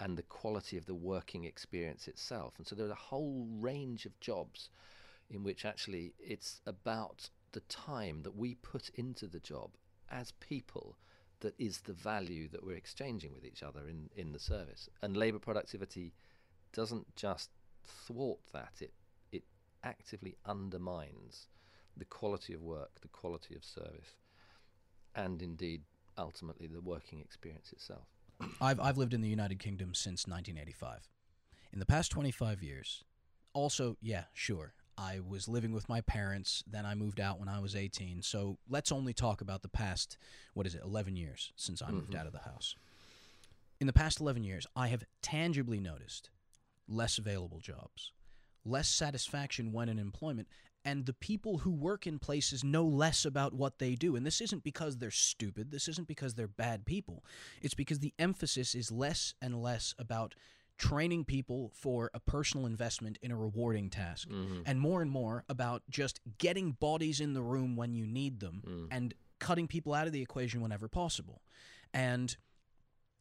[0.00, 2.54] and the quality of the working experience itself.
[2.58, 4.70] And so there's a whole range of jobs
[5.30, 9.70] in which actually it's about the time that we put into the job
[10.10, 10.96] as people
[11.40, 14.88] that is the value that we're exchanging with each other in, in the service.
[15.02, 16.12] And labour productivity
[16.72, 17.50] doesn't just
[17.84, 18.92] thwart that, it,
[19.32, 19.44] it
[19.84, 21.48] actively undermines
[21.96, 24.16] the quality of work, the quality of service,
[25.14, 25.82] and indeed,
[26.16, 28.06] ultimately, the working experience itself.
[28.60, 31.08] I've I've lived in the United Kingdom since 1985.
[31.72, 33.04] In the past 25 years,
[33.52, 34.74] also, yeah, sure.
[34.98, 38.22] I was living with my parents, then I moved out when I was 18.
[38.22, 40.18] So let's only talk about the past,
[40.54, 42.18] what is it, 11 years since I moved Mhm.
[42.18, 42.74] out of the house.
[43.80, 46.30] In the past 11 years, I have tangibly noticed
[46.88, 48.12] less available jobs,
[48.64, 50.48] less satisfaction when in employment,
[50.84, 54.16] and the people who work in places know less about what they do.
[54.16, 57.24] And this isn't because they're stupid, this isn't because they're bad people.
[57.62, 60.34] It's because the emphasis is less and less about
[60.78, 64.62] training people for a personal investment in a rewarding task Mhm.
[64.64, 68.62] and more and more about just getting bodies in the room when you need them
[68.64, 68.88] Mm.
[68.90, 71.42] and cutting people out of the equation whenever possible.
[71.92, 72.36] And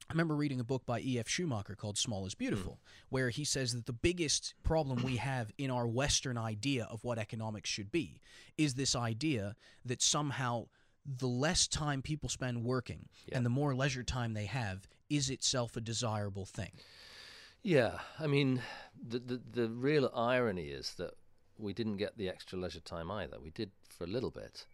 [0.09, 1.27] I remember reading a book by E.F.
[1.27, 5.69] Schumacher called Small is Beautiful, where he says that the biggest problem we have in
[5.69, 8.21] our Western idea of what economics should be
[8.57, 10.67] is this idea that somehow
[11.05, 13.37] the less time people spend working Yeah.
[13.37, 16.71] and the more leisure time they have is itself a desirable thing.
[17.67, 18.61] Yeah, I mean,
[19.05, 21.15] the, the the real irony is that
[21.57, 23.41] we didn't get the extra leisure time either.
[23.41, 24.65] We did for a little bit,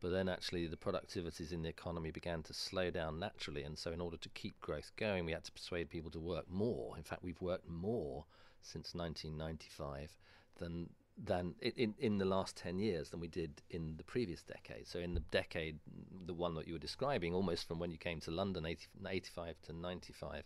[0.00, 3.64] But then actually the productivities in the economy began to slow down naturally.
[3.64, 6.48] And so, in order to keep growth going, we had to persuade people to work
[6.48, 6.96] more.
[6.96, 8.26] In fact, we've worked more
[8.62, 10.16] since 1995
[10.58, 14.86] than than in, in the last 10 years than we did in the previous decade.
[14.86, 15.80] So in the decade,
[16.26, 19.56] the one that you were describing, almost from when you came to London, 80, 85
[19.62, 20.44] to 95,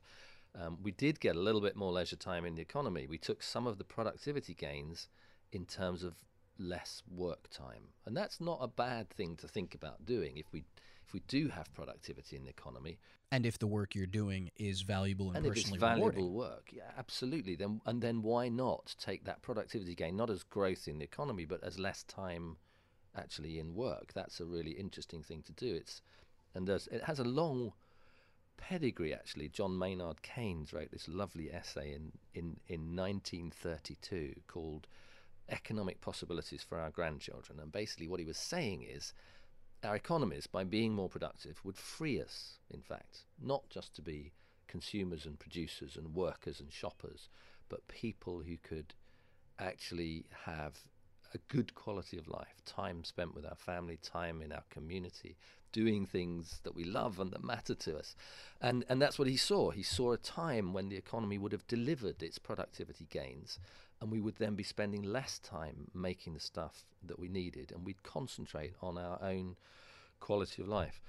[0.55, 3.07] um, we did get a little bit more leisure time in the economy.
[3.09, 5.09] We took some of the productivity gains
[5.53, 6.15] in terms of
[6.59, 10.65] less work time, and that's not a bad thing to think about doing if we
[11.07, 12.99] if we do have productivity in the economy.
[13.33, 16.35] And if the work you're doing is valuable and, And if it's personally valuable rewarding.
[16.35, 17.55] work, yeah, absolutely.
[17.57, 21.45] Then and then why not take that productivity gain not as growth in the economy,
[21.45, 22.57] but as less time
[23.17, 24.13] actually in work?
[24.15, 25.75] That's a really interesting thing to do.
[25.75, 26.03] It's
[26.55, 27.73] and there's it has a long
[28.61, 29.49] pedigree actually.
[29.49, 34.87] John Maynard Keynes wrote this lovely essay in in in 1932 called
[35.49, 39.12] "Economic Possibilities for Our Grandchildren," and basically what he was saying is
[39.83, 44.33] our economies, by being more productive, would free us, in fact, not just to be
[44.68, 47.29] consumers and producers and workers and shoppers,
[47.68, 48.94] but people who could
[49.59, 50.79] actually have
[51.35, 55.37] a good quality of life, time spent with our family, time in our community,
[55.73, 58.16] doing things that we love and that matter to us.
[58.61, 59.71] And, and that's what he saw.
[59.71, 63.59] He saw a time when the economy would have delivered its productivity gains
[64.01, 67.85] and we would then be spending less time making the stuff that we needed and
[67.85, 69.57] we'd concentrate on our own
[70.19, 71.01] quality of life.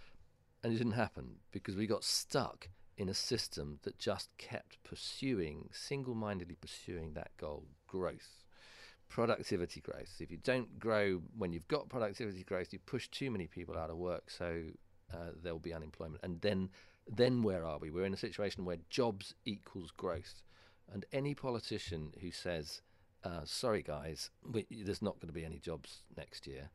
[0.63, 5.69] And it didn't happen because we got stuck in a system that just kept pursuing,
[5.71, 8.40] single mindedly pursuing that goal growth,
[9.11, 10.15] productivity growth.
[10.19, 13.89] If you don't grow when you've got productivity growth, you push too many people out
[13.89, 14.63] of work, so
[15.13, 16.23] uh, there will be unemployment.
[16.23, 16.69] And then,
[17.07, 17.91] then where are we?
[17.91, 20.41] We're in a situation where jobs equals growth.
[20.91, 22.81] And any politician who says,
[23.23, 26.69] uh, "Sorry, guys, we, there's not going to be any jobs next year,"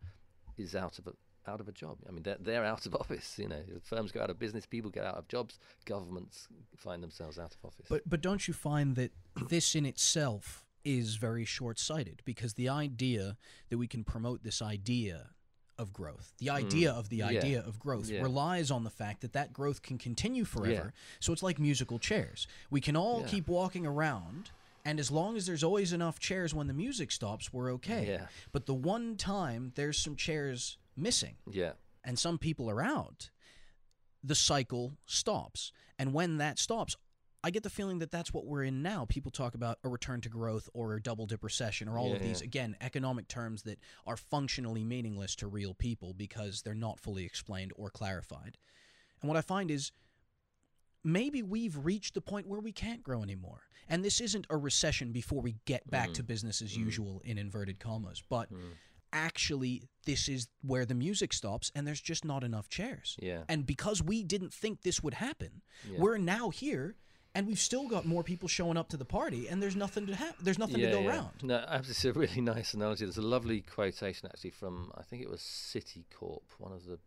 [0.58, 1.12] is out of a
[1.50, 1.98] out of a job.
[2.08, 3.38] I mean, they're, they're out of office.
[3.38, 7.38] You know, firms go out of business, people get out of jobs, governments find themselves
[7.38, 7.86] out of office.
[7.88, 9.12] But but don't you find that
[9.48, 13.36] this in itself is very short-sighted because the idea
[13.68, 15.30] that we can promote this idea
[15.78, 17.32] of growth, the idea of the Mm.
[17.32, 17.38] Yeah.
[17.40, 18.22] idea of growth Yeah.
[18.22, 20.94] relies on the fact that that growth can continue forever.
[21.20, 22.46] So it's like musical chairs.
[22.70, 23.26] We can all Yeah.
[23.26, 24.50] keep walking around
[24.86, 28.06] and as long as there's always enough chairs when the music stops, we're okay.
[28.06, 28.28] Yeah.
[28.52, 31.72] But the one time there's some chairs missing, yeah,
[32.04, 33.30] and some people are out,
[34.22, 35.72] the cycle stops.
[35.98, 36.96] And when that stops,
[37.46, 39.06] I get the feeling that that's what we're in now.
[39.08, 42.20] People talk about a return to growth or a double dip recession or all of
[42.20, 42.46] these, yeah.
[42.46, 47.70] again, economic terms that are functionally meaningless to real people because they're not fully explained
[47.76, 48.58] or clarified.
[49.22, 49.92] And what I find is
[51.04, 53.60] maybe we've reached the point where we can't grow anymore.
[53.88, 56.26] And this isn't a recession before we get back to mm.
[56.26, 56.78] business as mm.
[56.78, 58.58] usual in inverted commas, but mm.
[59.12, 63.16] actually this is where the music stops and there's just not enough chairs.
[63.22, 63.42] yeah.
[63.48, 66.00] And because we didn't think this would happen, Yeah.
[66.00, 66.96] we're now here
[67.36, 70.14] and we've still got more people showing up to the party and there's nothing to
[70.14, 71.28] have there's nothing to go around.
[71.42, 73.04] No, it's a really nice analogy.
[73.04, 76.98] There's a lovely quotation actually from I think it was Citicorp, one of the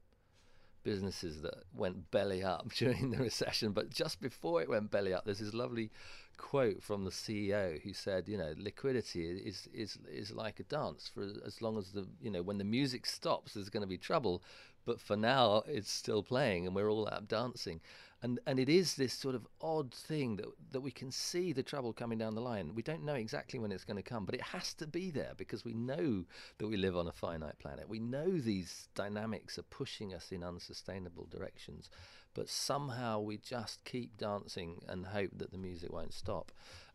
[0.83, 3.71] businesses that went belly up during the recession.
[3.71, 5.89] But just before it went belly up, there's this lovely
[6.37, 11.09] quote from the CEO who said, you know, liquidity is is is like a dance
[11.11, 13.97] for as long as the you know when the music stops, there's going to be
[13.97, 14.43] trouble.
[14.85, 17.81] But for now, it's still playing, and we're all out dancing
[18.21, 21.63] and and it is this sort of odd thing that that we can see the
[21.63, 22.75] trouble coming down the line.
[22.75, 25.33] We don't know exactly when it's going to come, but it has to be there
[25.37, 26.25] because we know
[26.57, 27.87] that we live on a finite planet.
[27.87, 31.89] We know these dynamics are pushing us in unsustainable directions,
[32.33, 36.51] but somehow we just keep dancing and hope that the music won't stop.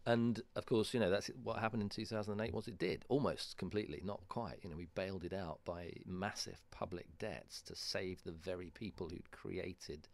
[0.06, 2.52] And of course, you know that's what happened in 2008.
[2.52, 4.58] Was it did almost completely, not quite.
[4.62, 9.08] You know, we bailed it out by massive public debts to save the very people
[9.08, 10.08] who'd created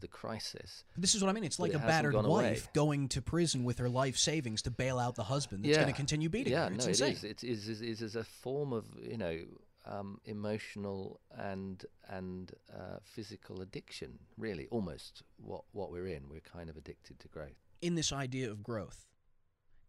[0.00, 0.84] the crisis.
[0.96, 1.44] This is what I mean.
[1.44, 2.60] It's like it a battered wife away.
[2.74, 5.94] going to prison with her life savings to bail out the husband that's going to
[5.94, 6.74] continue beating yeah, her.
[6.74, 7.10] It's no, insane.
[7.10, 7.24] it is.
[7.24, 9.38] It is, is, is, is a form of you know
[9.86, 14.18] um, emotional and and uh, physical addiction.
[14.38, 16.28] Really, almost what what we're in.
[16.28, 17.58] We're kind of addicted to growth.
[17.82, 19.06] in this idea of growth,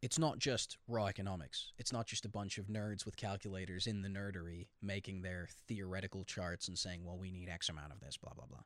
[0.01, 1.71] it's not just raw economics.
[1.77, 6.23] It's not just a bunch of nerds with calculators in the nerdery making their theoretical
[6.23, 8.59] charts and saying, well, we need X amount of this, blah, blah, blah.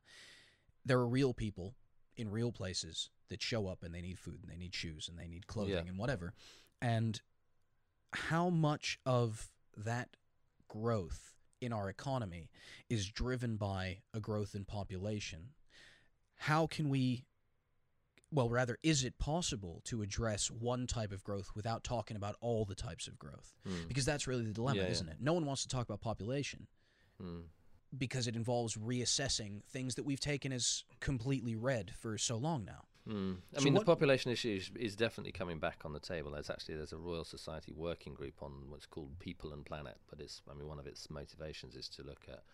[0.84, 1.74] There are real people
[2.16, 5.18] in real places that show up and they need food and they need shoes and
[5.18, 5.88] they need clothing Yeah.
[5.88, 6.34] and whatever.
[6.82, 7.20] And
[8.12, 10.16] how much of that
[10.68, 12.50] growth in our economy
[12.88, 15.50] is driven by a growth in population?
[16.36, 17.26] How can we
[18.32, 22.64] well, rather, is it possible to address one type of growth without talking about all
[22.64, 23.56] the types of growth?
[23.68, 23.88] Mm.
[23.88, 24.90] Because that's really the dilemma, Yeah, yeah.
[24.92, 25.16] isn't it?
[25.20, 26.68] No one wants to talk about population.
[27.20, 27.42] Mm.
[27.96, 32.84] Because it involves reassessing things that we've taken as completely read for so long now.
[33.08, 33.38] Mm.
[33.54, 36.30] I So mean, what- the population issue is, is definitely coming back on the table.
[36.32, 40.20] There's actually there's a Royal Society working group on what's called People and Planet, but
[40.20, 42.44] it's I mean one of its motivations is to look at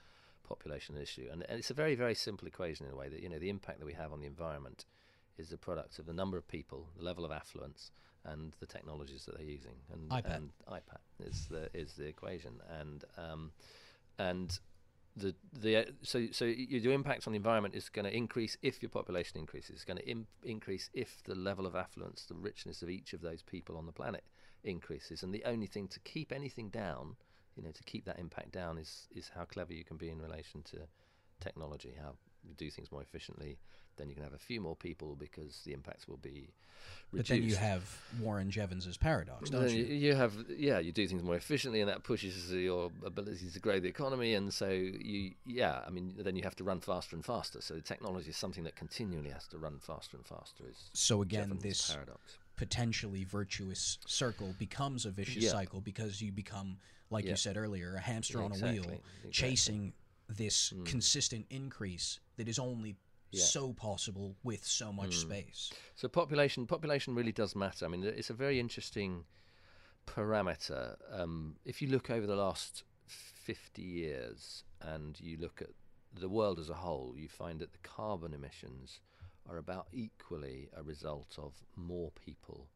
[0.45, 3.29] population issue, and, and it's a very very simple equation in a way that you
[3.29, 4.87] know the impact that we have on the environment
[5.37, 7.91] is the product of the number of people, the level of affluence,
[8.25, 9.75] and the technologies that they're using.
[9.93, 10.37] And IPAT.
[10.37, 13.53] and IPAT is the is the equation, and um,
[14.19, 14.59] and
[15.17, 18.83] the the uh, so so your impact on the environment is going to increase if
[18.83, 19.77] your population increases.
[19.77, 23.43] It's going to increase if the level of affluence, the richness of each of those
[23.43, 24.25] people on the planet
[24.63, 25.23] increases.
[25.23, 27.17] And the only thing to keep anything down,
[27.57, 30.21] you know, to keep that impact down is is how clever you can be in
[30.21, 30.81] relation to
[31.41, 31.95] technology.
[32.01, 32.15] How
[32.55, 33.59] do things more efficiently.
[33.97, 36.51] Then you can have a few more people because the impacts will be
[37.13, 37.83] But then you have
[38.21, 39.85] Warren Jevons's paradox, don't you?
[39.85, 43.81] you have yeah, you do things more efficiently, and that pushes your ability to grow
[43.81, 44.35] the economy.
[44.35, 47.63] And so you yeah, I mean, then you have to run faster and faster.
[47.63, 50.65] So technology is something that continually has to run faster and faster.
[50.69, 52.39] Is So again, Jevons' this paradox.
[52.57, 55.51] potentially virtuous circle becomes a vicious Yeah.
[55.53, 56.77] cycle because you become,
[57.11, 57.31] like Yeah.
[57.31, 59.31] you said earlier, a hamster Yeah, on a wheel, exactly.
[59.31, 59.93] chasing
[60.29, 60.85] this Mm.
[60.85, 62.97] consistent increase that is only
[63.31, 63.43] Yeah.
[63.43, 65.23] so possible with so much Mm.
[65.23, 65.73] space.
[65.95, 67.85] So population population really does matter.
[67.85, 69.27] I mean, it's a very interesting
[70.07, 70.97] parameter.
[71.11, 75.71] Um, if you look over the last fifty years and you look at
[76.13, 79.01] the world as a whole, you find that the carbon emissions
[79.49, 82.69] are about equally a result of more people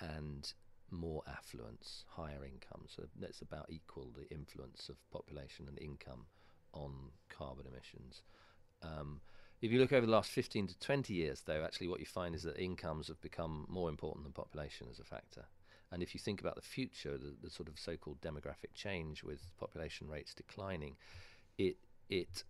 [0.00, 0.52] and
[0.90, 2.86] more affluence, higher income.
[2.86, 6.26] So that's about equal the influence of population and income
[6.74, 6.92] on
[7.28, 8.22] carbon emissions.
[8.82, 9.20] Um,
[9.62, 12.34] if you look over the last 15 to 20 years, though, actually what you find
[12.34, 15.46] is that incomes have become more important than population as a factor.
[15.90, 19.40] And if you think about the future, the, the sort of so-called demographic change with
[19.58, 20.96] population rates declining,
[21.56, 21.76] it
[22.10, 22.44] it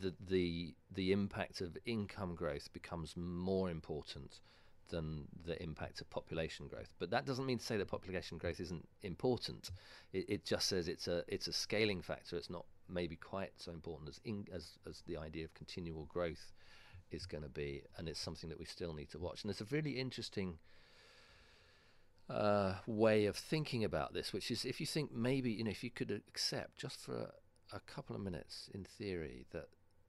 [0.00, 4.40] the the the impact of income growth becomes more important
[4.88, 6.92] than the impact of population growth.
[6.98, 9.70] But that doesn't mean to say that population growth isn't important.
[10.12, 12.36] It, it just says it's a it's a scaling factor.
[12.36, 16.52] It's not maybe quite so important as in, as as the idea of continual growth
[17.10, 19.42] is going to be, and it's something that we still need to watch.
[19.42, 20.58] And there's a really interesting
[22.28, 25.84] uh, way of thinking about this, which is if you think maybe you know if
[25.84, 27.14] you could accept just for
[27.72, 29.68] a, a couple of minutes in theory that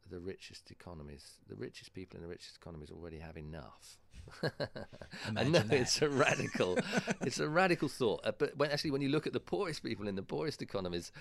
[0.09, 3.97] the richest economies, the richest people in the richest economies already have enough.
[5.35, 5.73] I know that.
[5.73, 6.77] it's a radical,
[7.21, 8.21] it's a radical thought.
[8.23, 11.11] Uh, but when actually, when you look at the poorest people in the poorest economies,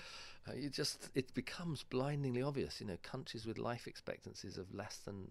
[0.47, 2.79] uh, you just it becomes blindingly obvious.
[2.79, 5.27] You know, countries with life expectancies of less than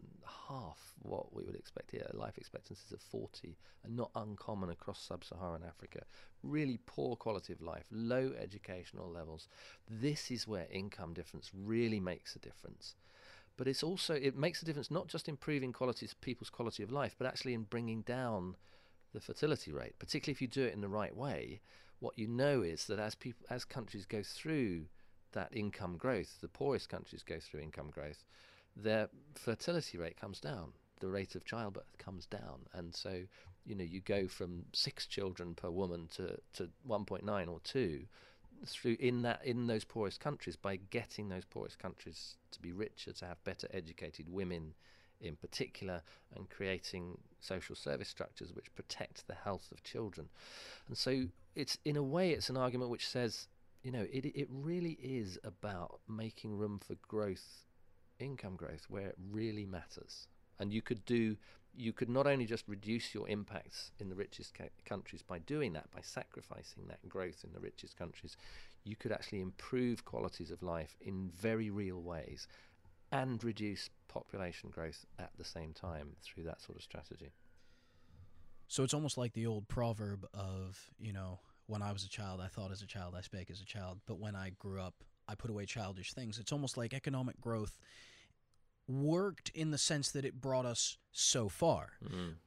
[0.48, 5.62] half what we would expect here, life expectancies of 40, are not uncommon across sub-Saharan
[5.62, 6.00] Africa.
[6.42, 9.48] Really poor quality of life, low educational levels.
[9.88, 12.94] This is where income difference really makes a difference
[13.56, 17.14] but it's also it makes a difference not just improving qualities people's quality of life
[17.18, 18.56] but actually in bringing down
[19.12, 21.60] the fertility rate particularly if you do it in the right way.
[21.98, 24.86] What you know is that as people as countries go through
[25.32, 28.24] that income growth the poorest countries go through income growth
[28.76, 30.72] their fertility rate comes down.
[31.00, 32.66] The rate of childbirth comes down.
[32.74, 33.22] And so
[33.64, 38.06] you know you go from 6 children per woman to to 1.9 or 2
[38.64, 43.12] through in that in those poorest countries by getting those poorest countries to be richer,
[43.12, 44.74] to have better educated women
[45.20, 46.02] in particular,
[46.34, 50.28] and creating social service structures which protect the health of children.
[50.88, 53.48] And so it's in a way it's an argument which says,
[53.82, 57.64] you know, it it really is about making room for growth,
[58.18, 60.28] income growth where it really matters.
[60.58, 61.36] And you could do
[61.76, 65.72] you could not only just reduce your impacts in the richest ca- countries by doing
[65.74, 68.36] that, by sacrificing that growth in the richest countries,
[68.84, 72.48] you could actually improve qualities of life in very real ways
[73.12, 77.32] and reduce population growth at the same time through that sort of strategy.
[78.68, 82.40] So it's almost like the old proverb of, you know, when I was a child,
[82.40, 84.94] I thought as a child, I spake as a child, but when I grew up,
[85.28, 86.38] I put away childish things.
[86.38, 87.78] It's almost like economic growth
[88.88, 91.92] worked in the sense that it brought us so far.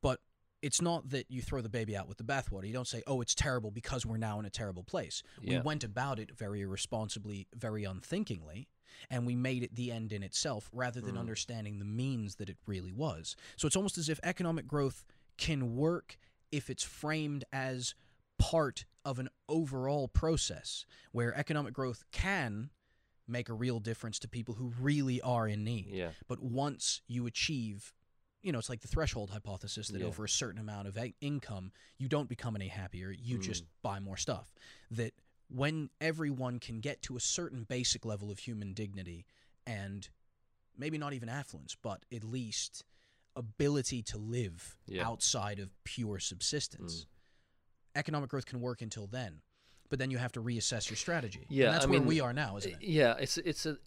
[0.02, 0.22] But
[0.62, 2.68] it's not that you throw the baby out with the bathwater.
[2.68, 5.60] You don't say, "Oh, it's terrible because we're now in a terrible place." Yeah.
[5.60, 8.68] We went about it very irresponsibly, very unthinkingly,
[9.10, 11.20] and we made it the end in itself rather than Mm.
[11.20, 13.38] understanding the means that it really was.
[13.56, 15.06] So it's almost as if economic growth
[15.38, 16.18] can work
[16.52, 17.96] if it's framed as
[18.38, 22.72] part of an overall process where economic growth can
[23.30, 25.92] make a real difference to people who really are in need.
[25.94, 26.12] Yeah.
[26.28, 27.94] But once you achieve,
[28.42, 30.08] you know, it's like the threshold hypothesis that Yeah.
[30.08, 33.12] over a certain amount of a- income, you don't become any happier.
[33.12, 33.44] You Mm.
[33.44, 34.54] just buy more stuff.
[34.90, 35.14] That
[35.48, 39.26] when everyone can get to a certain basic level of human dignity
[39.66, 40.10] and
[40.78, 42.84] maybe not even affluence, but at least
[43.36, 45.08] ability to live Yeah.
[45.08, 47.06] outside of pure subsistence.
[47.06, 47.08] Mm.
[47.96, 49.42] Economic growth can work until then,
[49.90, 51.46] but then you have to reassess your strategy.
[51.50, 52.82] Yeah, and that's I where mean, we are now, isn't it?
[52.82, 53.78] Yeah, it's it's a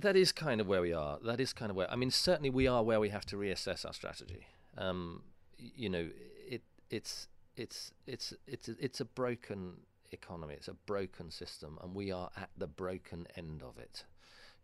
[0.00, 1.18] that is kind of where we are.
[1.24, 3.84] That is kind of where I mean, certainly we are where we have to reassess
[3.84, 4.46] our strategy.
[4.76, 5.22] Um,
[5.56, 6.08] you know,
[6.46, 9.74] it it's it's it's it's a, it's a broken
[10.12, 10.54] economy.
[10.54, 14.04] It's a broken system, and we are at the broken end of it.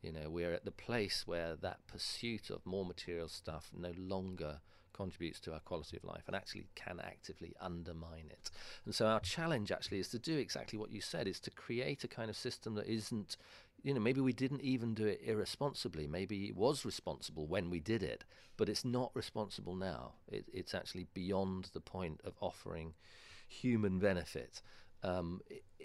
[0.03, 4.61] You know, we're at the place where that pursuit of more material stuff no longer
[4.97, 8.51] contributes to our quality of life and actually can actively undermine it.
[8.85, 12.05] And so our challenge actually is to do exactly what you said, is to create
[12.05, 13.37] a kind of system that isn't,
[13.83, 16.07] you know, maybe we didn't even do it irresponsibly.
[16.07, 18.25] Maybe it was responsible when we did it,
[18.57, 20.15] but it's not responsible now.
[20.29, 22.95] It, it's actually beyond the point of offering
[23.49, 24.63] human benefit
[25.03, 25.41] um,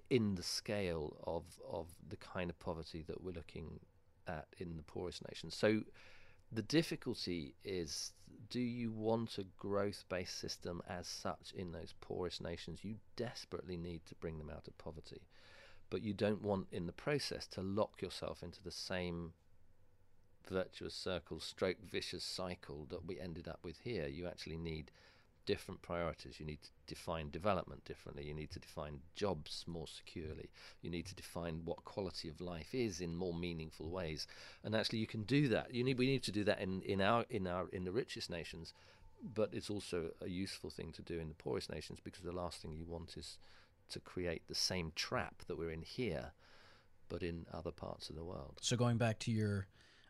[0.09, 3.79] in the scale of, of the kind of poverty that we're looking
[4.27, 5.55] at in the poorest nations.
[5.55, 5.81] So
[6.51, 8.11] the difficulty is
[8.49, 12.83] do you want a growth based system as such in those poorest nations?
[12.83, 15.21] You desperately need to bring them out of poverty.
[15.89, 19.33] But you don't want in the process to lock yourself into the same
[20.49, 24.07] virtuous circle, stroke vicious cycle that we ended up with here.
[24.07, 24.91] You actually need
[25.45, 26.39] different priorities.
[26.39, 28.25] You need to define development differently.
[28.25, 30.49] You need to define jobs more securely.
[30.81, 34.27] You need to define what quality of life is in more meaningful ways.
[34.63, 35.73] And actually, you can do that.
[35.73, 38.29] You need we need to do that in, in our in our in the richest
[38.29, 38.73] nations,
[39.21, 42.61] but it's also a useful thing to do in the poorest nations because the last
[42.61, 43.37] thing you want is
[43.89, 46.31] to create the same trap that we're in here,
[47.09, 48.57] but in other parts of the world.
[48.61, 49.67] So going back to your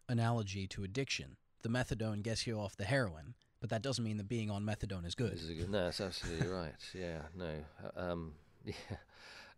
[0.07, 4.27] analogy to addiction, the methadone gets you off the heroin, but that doesn't mean that
[4.27, 5.33] being on methadone is good.
[5.33, 5.69] Is good.
[5.69, 6.73] No, that's absolutely right.
[6.93, 7.51] Yeah, no.
[7.95, 8.33] uh, Um,
[8.65, 8.73] yeah.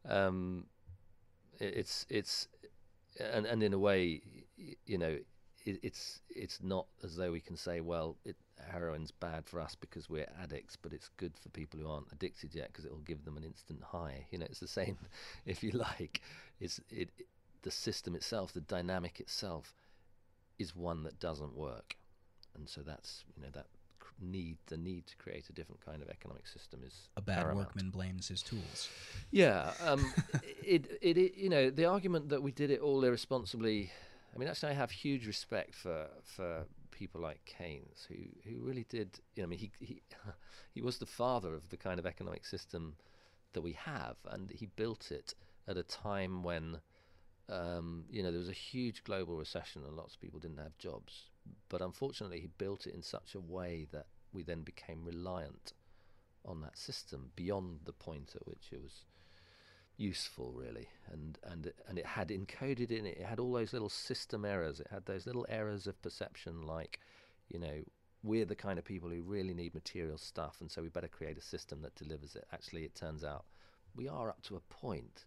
[0.07, 0.65] Um,
[1.59, 2.47] it, it's it's
[3.19, 4.21] and and in a way,
[4.85, 5.17] you know,
[5.65, 8.35] it, it's it's not as though we can say, well, it,
[8.71, 12.53] heroin's bad for us because we're addicts, but it's good for people who aren't addicted
[12.53, 14.25] yet because it will give them an instant high.
[14.31, 14.97] You know, it's the same,
[15.45, 16.21] if you like.
[16.59, 17.27] It's it, it
[17.61, 19.73] the system itself, the dynamic itself,
[20.59, 21.95] is one that doesn't work,
[22.55, 23.67] and so that's you know that
[24.23, 27.67] need the need to create a different kind of economic system is A bad paramount.
[27.67, 28.89] workman blames his tools.
[29.31, 30.13] Yeah, um,
[30.63, 33.91] it, it, it, you know, the argument that we did it all irresponsibly.
[34.35, 38.15] I mean, actually, I have huge respect for for people like Keynes, who
[38.49, 39.19] who really did.
[39.35, 40.01] You know, I mean, he he
[40.73, 42.95] he was the father of the kind of economic system
[43.53, 45.33] that we have, and he built it
[45.67, 46.79] at a time when.
[47.49, 50.77] Um, you know, there was a huge global recession and lots of people didn't have
[50.77, 51.23] jobs.
[51.67, 55.73] But unfortunately, he built it in such a way that we then became reliant
[56.45, 59.05] on that system beyond the point at which it was
[59.97, 60.87] useful really.
[61.11, 63.17] And and and it had encoded in it.
[63.17, 64.79] It had all those little system errors.
[64.79, 66.99] It had those little errors of perception like
[67.49, 67.83] you know
[68.23, 71.37] we're the kind of people who really need material stuff and so we better create
[71.37, 72.45] a system that delivers it.
[72.51, 73.45] Actually it turns out
[73.95, 75.25] we are up to a point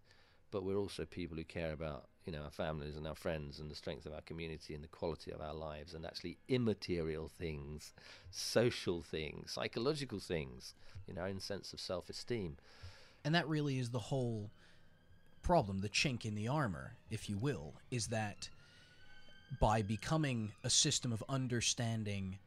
[0.51, 3.71] but we're also people who care about you know our families and our friends and
[3.71, 7.93] the strength of our community and the quality of our lives and actually immaterial things
[8.31, 10.75] social things psychological things
[11.07, 12.57] you know our own sense of self-esteem.
[13.25, 14.51] And that really is the whole
[15.43, 18.49] problem, the chink in the armor, if you will, is that
[19.61, 22.39] by becoming a system of understanding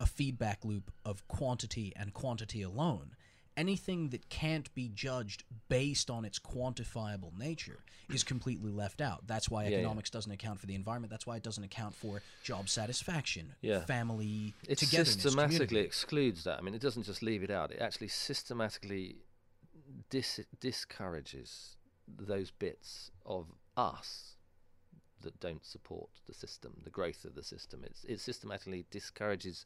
[0.00, 3.10] a feedback loop of quantity and quantity alone,
[3.56, 7.78] anything that can't be judged based on its quantifiable nature
[8.12, 9.26] is completely left out.
[9.26, 9.76] That's why Yeah, yeah.
[9.78, 11.10] economics doesn't account for the environment.
[11.10, 13.84] That's why it doesn't account for job satisfaction, Yeah.
[13.84, 15.86] family it togetherness, systematically community.
[15.86, 16.58] excludes that.
[16.58, 17.70] I mean, it doesn't just leave it out.
[17.70, 19.16] It actually systematically
[20.10, 21.76] dis- discourages
[22.08, 23.46] those bits of
[23.76, 24.36] us
[25.22, 27.82] that don't support the system, the growth of the system.
[27.84, 29.64] It's, it systematically discourages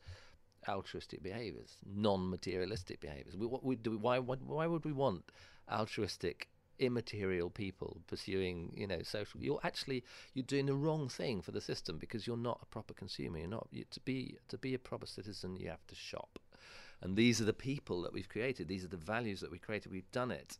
[0.66, 3.36] altruistic behaviours, non-materialistic behaviours.
[3.36, 5.30] We, what we do, why, why, why would we want
[5.70, 6.48] altruistic,
[6.78, 9.40] immaterial people pursuing, you know, social?
[9.40, 10.04] You're actually
[10.34, 13.38] you're doing the wrong thing for the system because you're not a proper consumer.
[13.38, 15.56] You're not you, to be to be a proper citizen.
[15.56, 16.38] You have to shop,
[17.00, 18.68] and these are the people that we've created.
[18.68, 19.92] These are the values that we created.
[19.92, 20.59] We've done it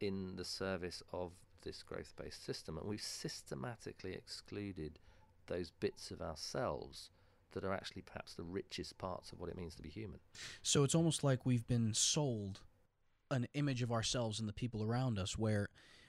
[0.00, 4.98] in the service of this growth-based system, and we've systematically excluded
[5.46, 7.10] those bits of ourselves
[7.52, 10.20] that are actually perhaps the richest parts of what it means to be human.
[10.62, 12.60] So it's almost like we've been sold
[13.30, 15.68] an image of ourselves and the people around us where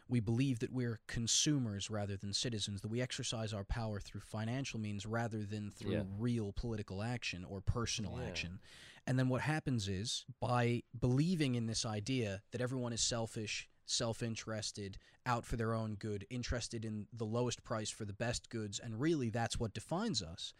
[0.10, 4.78] we believe that we're consumers rather than citizens, that we exercise our power through financial
[4.80, 6.04] means rather than through Yeah.
[6.18, 8.28] real political action or personal Yeah.
[8.28, 8.60] action.
[9.08, 14.24] And then what happens is, by believing in this idea that everyone is selfish self
[14.24, 18.80] interested, out for their own good, interested in the lowest price for the best goods,
[18.80, 20.54] and really that's what defines us.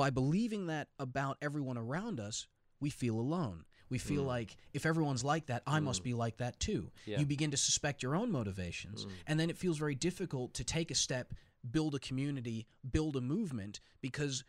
[0.00, 2.46] By believing that about everyone around us,
[2.80, 3.66] we feel alone.
[3.90, 4.28] We feel Mm.
[4.28, 6.04] like if everyone's like that, I must Mm.
[6.04, 6.90] be like that too.
[7.04, 7.20] Yeah.
[7.20, 9.10] You begin to suspect your own motivations, Mm.
[9.26, 11.34] and then it feels very difficult to take a step,
[11.70, 14.42] build a community, build a movement because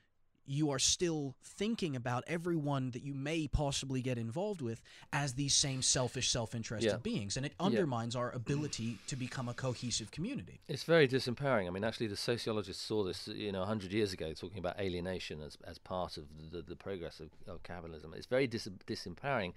[0.45, 4.81] you are still thinking about everyone that you may possibly get involved with
[5.13, 6.97] as these same selfish, self-interested Yeah.
[6.97, 10.59] beings, and it undermines our ability to become a cohesive community.
[10.67, 11.67] It's very disempowering.
[11.67, 15.41] I mean, actually, the sociologists saw this, you know, 100 years ago, talking about alienation
[15.41, 18.13] as, as part of the, the progress of, of capitalism.
[18.15, 19.53] It's very dis- disempowering,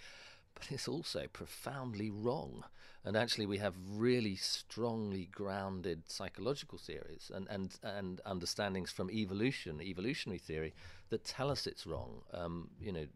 [0.54, 2.64] but it's also profoundly wrong.
[3.04, 9.80] And actually, we have really strongly grounded psychological theories and, and, and understandings from evolution,
[9.82, 10.72] evolutionary theory,
[11.10, 12.22] that tell us it's wrong.
[12.32, 13.06] Um, you know,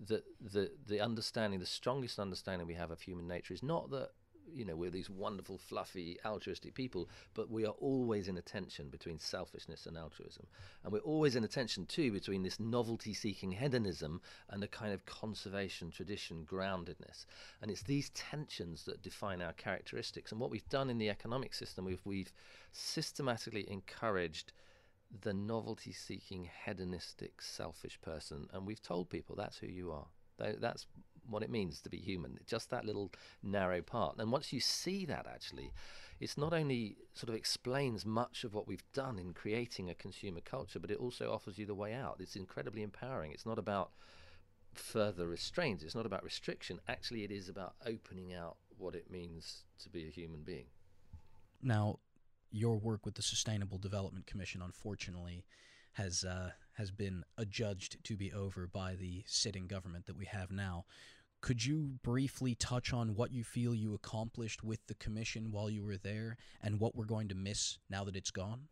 [0.00, 4.10] the, the, the understanding, the strongest understanding we have of human nature is not that
[4.54, 8.88] you know we're these wonderful fluffy altruistic people but we are always in a tension
[8.88, 10.46] between selfishness and altruism.
[10.84, 14.20] And we're always in a tension too between this novelty seeking hedonism
[14.50, 17.26] and a kind of conservation tradition groundedness.
[17.60, 20.32] And it's these tensions that define our characteristics.
[20.32, 22.32] And what we've done in the economic system we've we've
[22.72, 24.52] systematically encouraged
[25.22, 28.48] the novelty seeking hedonistic selfish person.
[28.52, 30.06] And we've told people that's who you are.
[30.38, 30.86] That's
[31.28, 33.10] what it means to be human just that little
[33.42, 34.16] narrow part.
[34.18, 35.72] And once you see that actually
[36.20, 40.40] it's not only sort of explains much of what we've done in creating a consumer
[40.40, 42.16] culture but it also offers you the way out.
[42.20, 43.32] It's incredibly empowering.
[43.32, 43.92] It's not about
[44.74, 45.82] further restraints.
[45.82, 46.80] It's not about restriction.
[46.88, 50.66] Actually it is about opening out what it means to be a human being.
[51.62, 52.00] Now,
[52.50, 55.44] your work with the Sustainable Development Commission, unfortunately,
[55.92, 60.50] has uh, has been adjudged to be over by the sitting government that we have
[60.50, 60.84] now.
[61.40, 65.84] Could you briefly touch on what you feel you accomplished with the commission while you
[65.84, 68.68] were there, and what we're going to miss now that it's gone?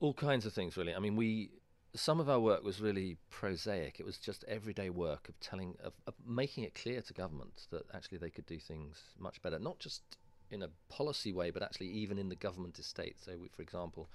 [0.00, 1.50] all kinds of things really i mean we
[1.94, 5.92] some of our work was really prosaic it was just everyday work of telling of,
[6.06, 9.78] of making it clear to government that actually they could do things much better not
[9.78, 10.02] just
[10.50, 14.10] in a policy way but actually even in the government estate so we, for example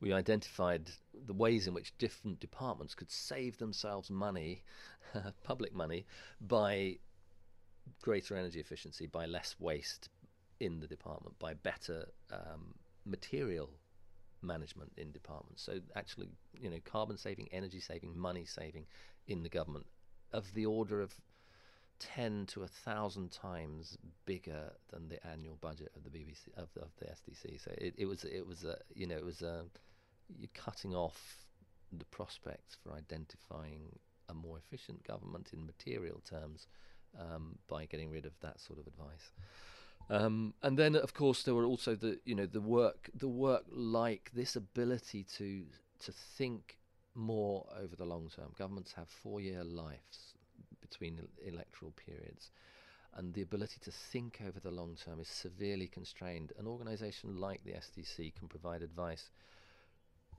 [0.00, 0.90] we identified
[1.26, 4.62] the ways in which different departments could save themselves money
[5.44, 6.06] public money
[6.40, 6.96] by
[8.02, 10.08] greater energy efficiency by less waste
[10.60, 13.70] in the department by better um, material
[14.42, 15.62] management in departments.
[15.62, 18.86] So actually, you know, carbon saving, energy saving, money saving
[19.26, 19.86] in the government
[20.32, 21.14] of the order of
[21.98, 26.90] ten to a thousand times bigger than the annual budget of the BBC of, of
[26.98, 27.62] the SDC.
[27.62, 29.64] So it, it was it was a you know it was a
[30.38, 31.44] you're cutting off
[31.92, 36.66] the prospects for identifying a more efficient government in material terms
[37.18, 39.32] um, by getting rid of that sort of advice.
[40.08, 43.64] Um, and then, of course, there were also the you know the work the work
[43.70, 45.64] like this ability to
[46.00, 46.78] to think
[47.14, 48.52] more over the long term.
[48.58, 50.34] Governments have four year lives
[50.80, 52.50] between electoral periods,
[53.14, 56.52] and the ability to think over the long term is severely constrained.
[56.58, 59.30] An organisation like the SDC can provide advice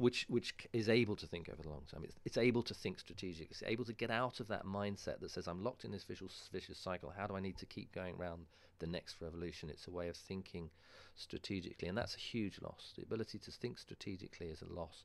[0.02, 2.04] which which is able to think over the long term.
[2.04, 3.52] It's, it's able to think strategic.
[3.52, 6.50] It's able to get out of that mindset that says I'm locked in this vicious
[6.52, 7.14] vicious cycle.
[7.16, 8.46] How do I need to keep going around
[8.80, 9.70] the next revolution?
[9.70, 10.70] It's a way of thinking
[11.16, 12.94] strategically, and that's a huge loss.
[12.98, 15.04] The ability to think strategically is a loss.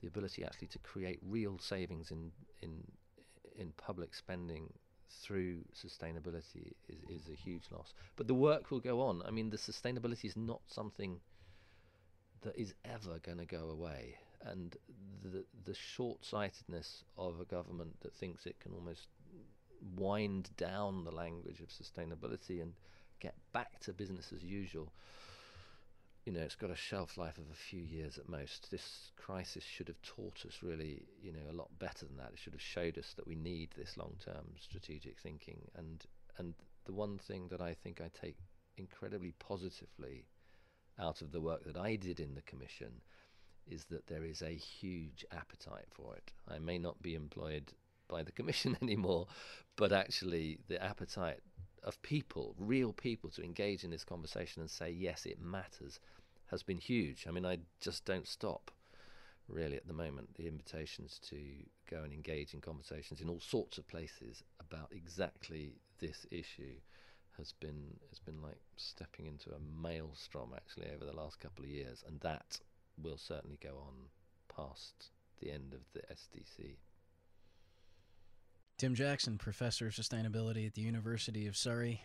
[0.00, 2.82] The ability actually to create real savings in in
[3.56, 4.72] in public spending
[5.22, 7.94] through sustainability is, is a huge loss.
[8.16, 9.22] But the work will go on.
[9.24, 11.20] I mean, the sustainability is not something
[12.42, 14.16] that is ever going to go away.
[14.44, 14.76] And
[15.22, 19.08] the the short-sightedness of a government that thinks it can almost
[19.96, 22.72] wind down the language of sustainability and
[23.20, 24.92] get back to business as usual.
[26.24, 28.70] You know, it's got a shelf life of a few years at most.
[28.70, 32.30] This crisis should have taught us really, you know, a lot better than that.
[32.32, 35.60] It should have showed us that we need this long-term strategic thinking.
[35.76, 36.04] And
[36.38, 36.54] and
[36.86, 38.36] the one thing that I think I take
[38.76, 40.24] incredibly positively
[40.98, 43.00] out of the work that I did in the commission
[43.70, 46.32] is that there is a huge appetite for it.
[46.48, 47.72] I may not be employed
[48.08, 49.26] by the commission anymore,
[49.76, 51.40] but actually the appetite
[51.82, 56.00] of people, real people, to engage in this conversation and say, yes, it matters,
[56.46, 57.26] has been huge.
[57.28, 58.70] I mean, I just don't stop
[59.48, 60.34] really at the moment.
[60.34, 61.36] The invitations to
[61.90, 66.76] go and engage in conversations in all sorts of places about exactly this issue
[67.36, 71.70] has been has been like stepping into a maelstrom actually over the last couple of
[71.70, 72.60] years, and that
[73.02, 73.94] will certainly go on
[74.54, 76.76] past the end of the SDC.
[78.78, 82.02] Tim Jackson, professor of sustainability at the University of Surrey.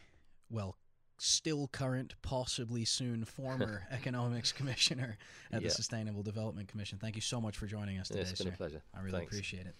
[0.51, 0.75] Well,
[1.17, 5.17] still current, possibly soon former economics commissioner
[5.51, 6.97] at the Sustainable Development Commission.
[6.99, 8.53] Thank you so much for joining us today, it's been sir.
[8.53, 8.81] a pleasure.
[8.95, 9.33] I really Thanks.
[9.33, 9.75] appreciate it.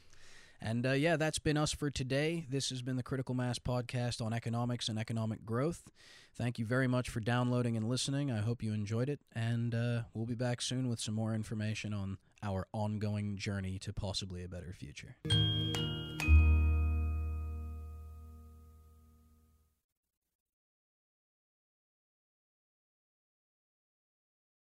[0.62, 2.46] And uh, yeah, that's been us for today.
[2.50, 5.84] This has been the Critical Mass podcast on economics and economic growth.
[6.36, 8.32] Thank you very much for downloading and listening.
[8.32, 9.20] I hope you enjoyed it.
[9.34, 13.94] And uh, we'll be back soon with some more information on our ongoing journey to
[13.94, 15.18] possibly a better future.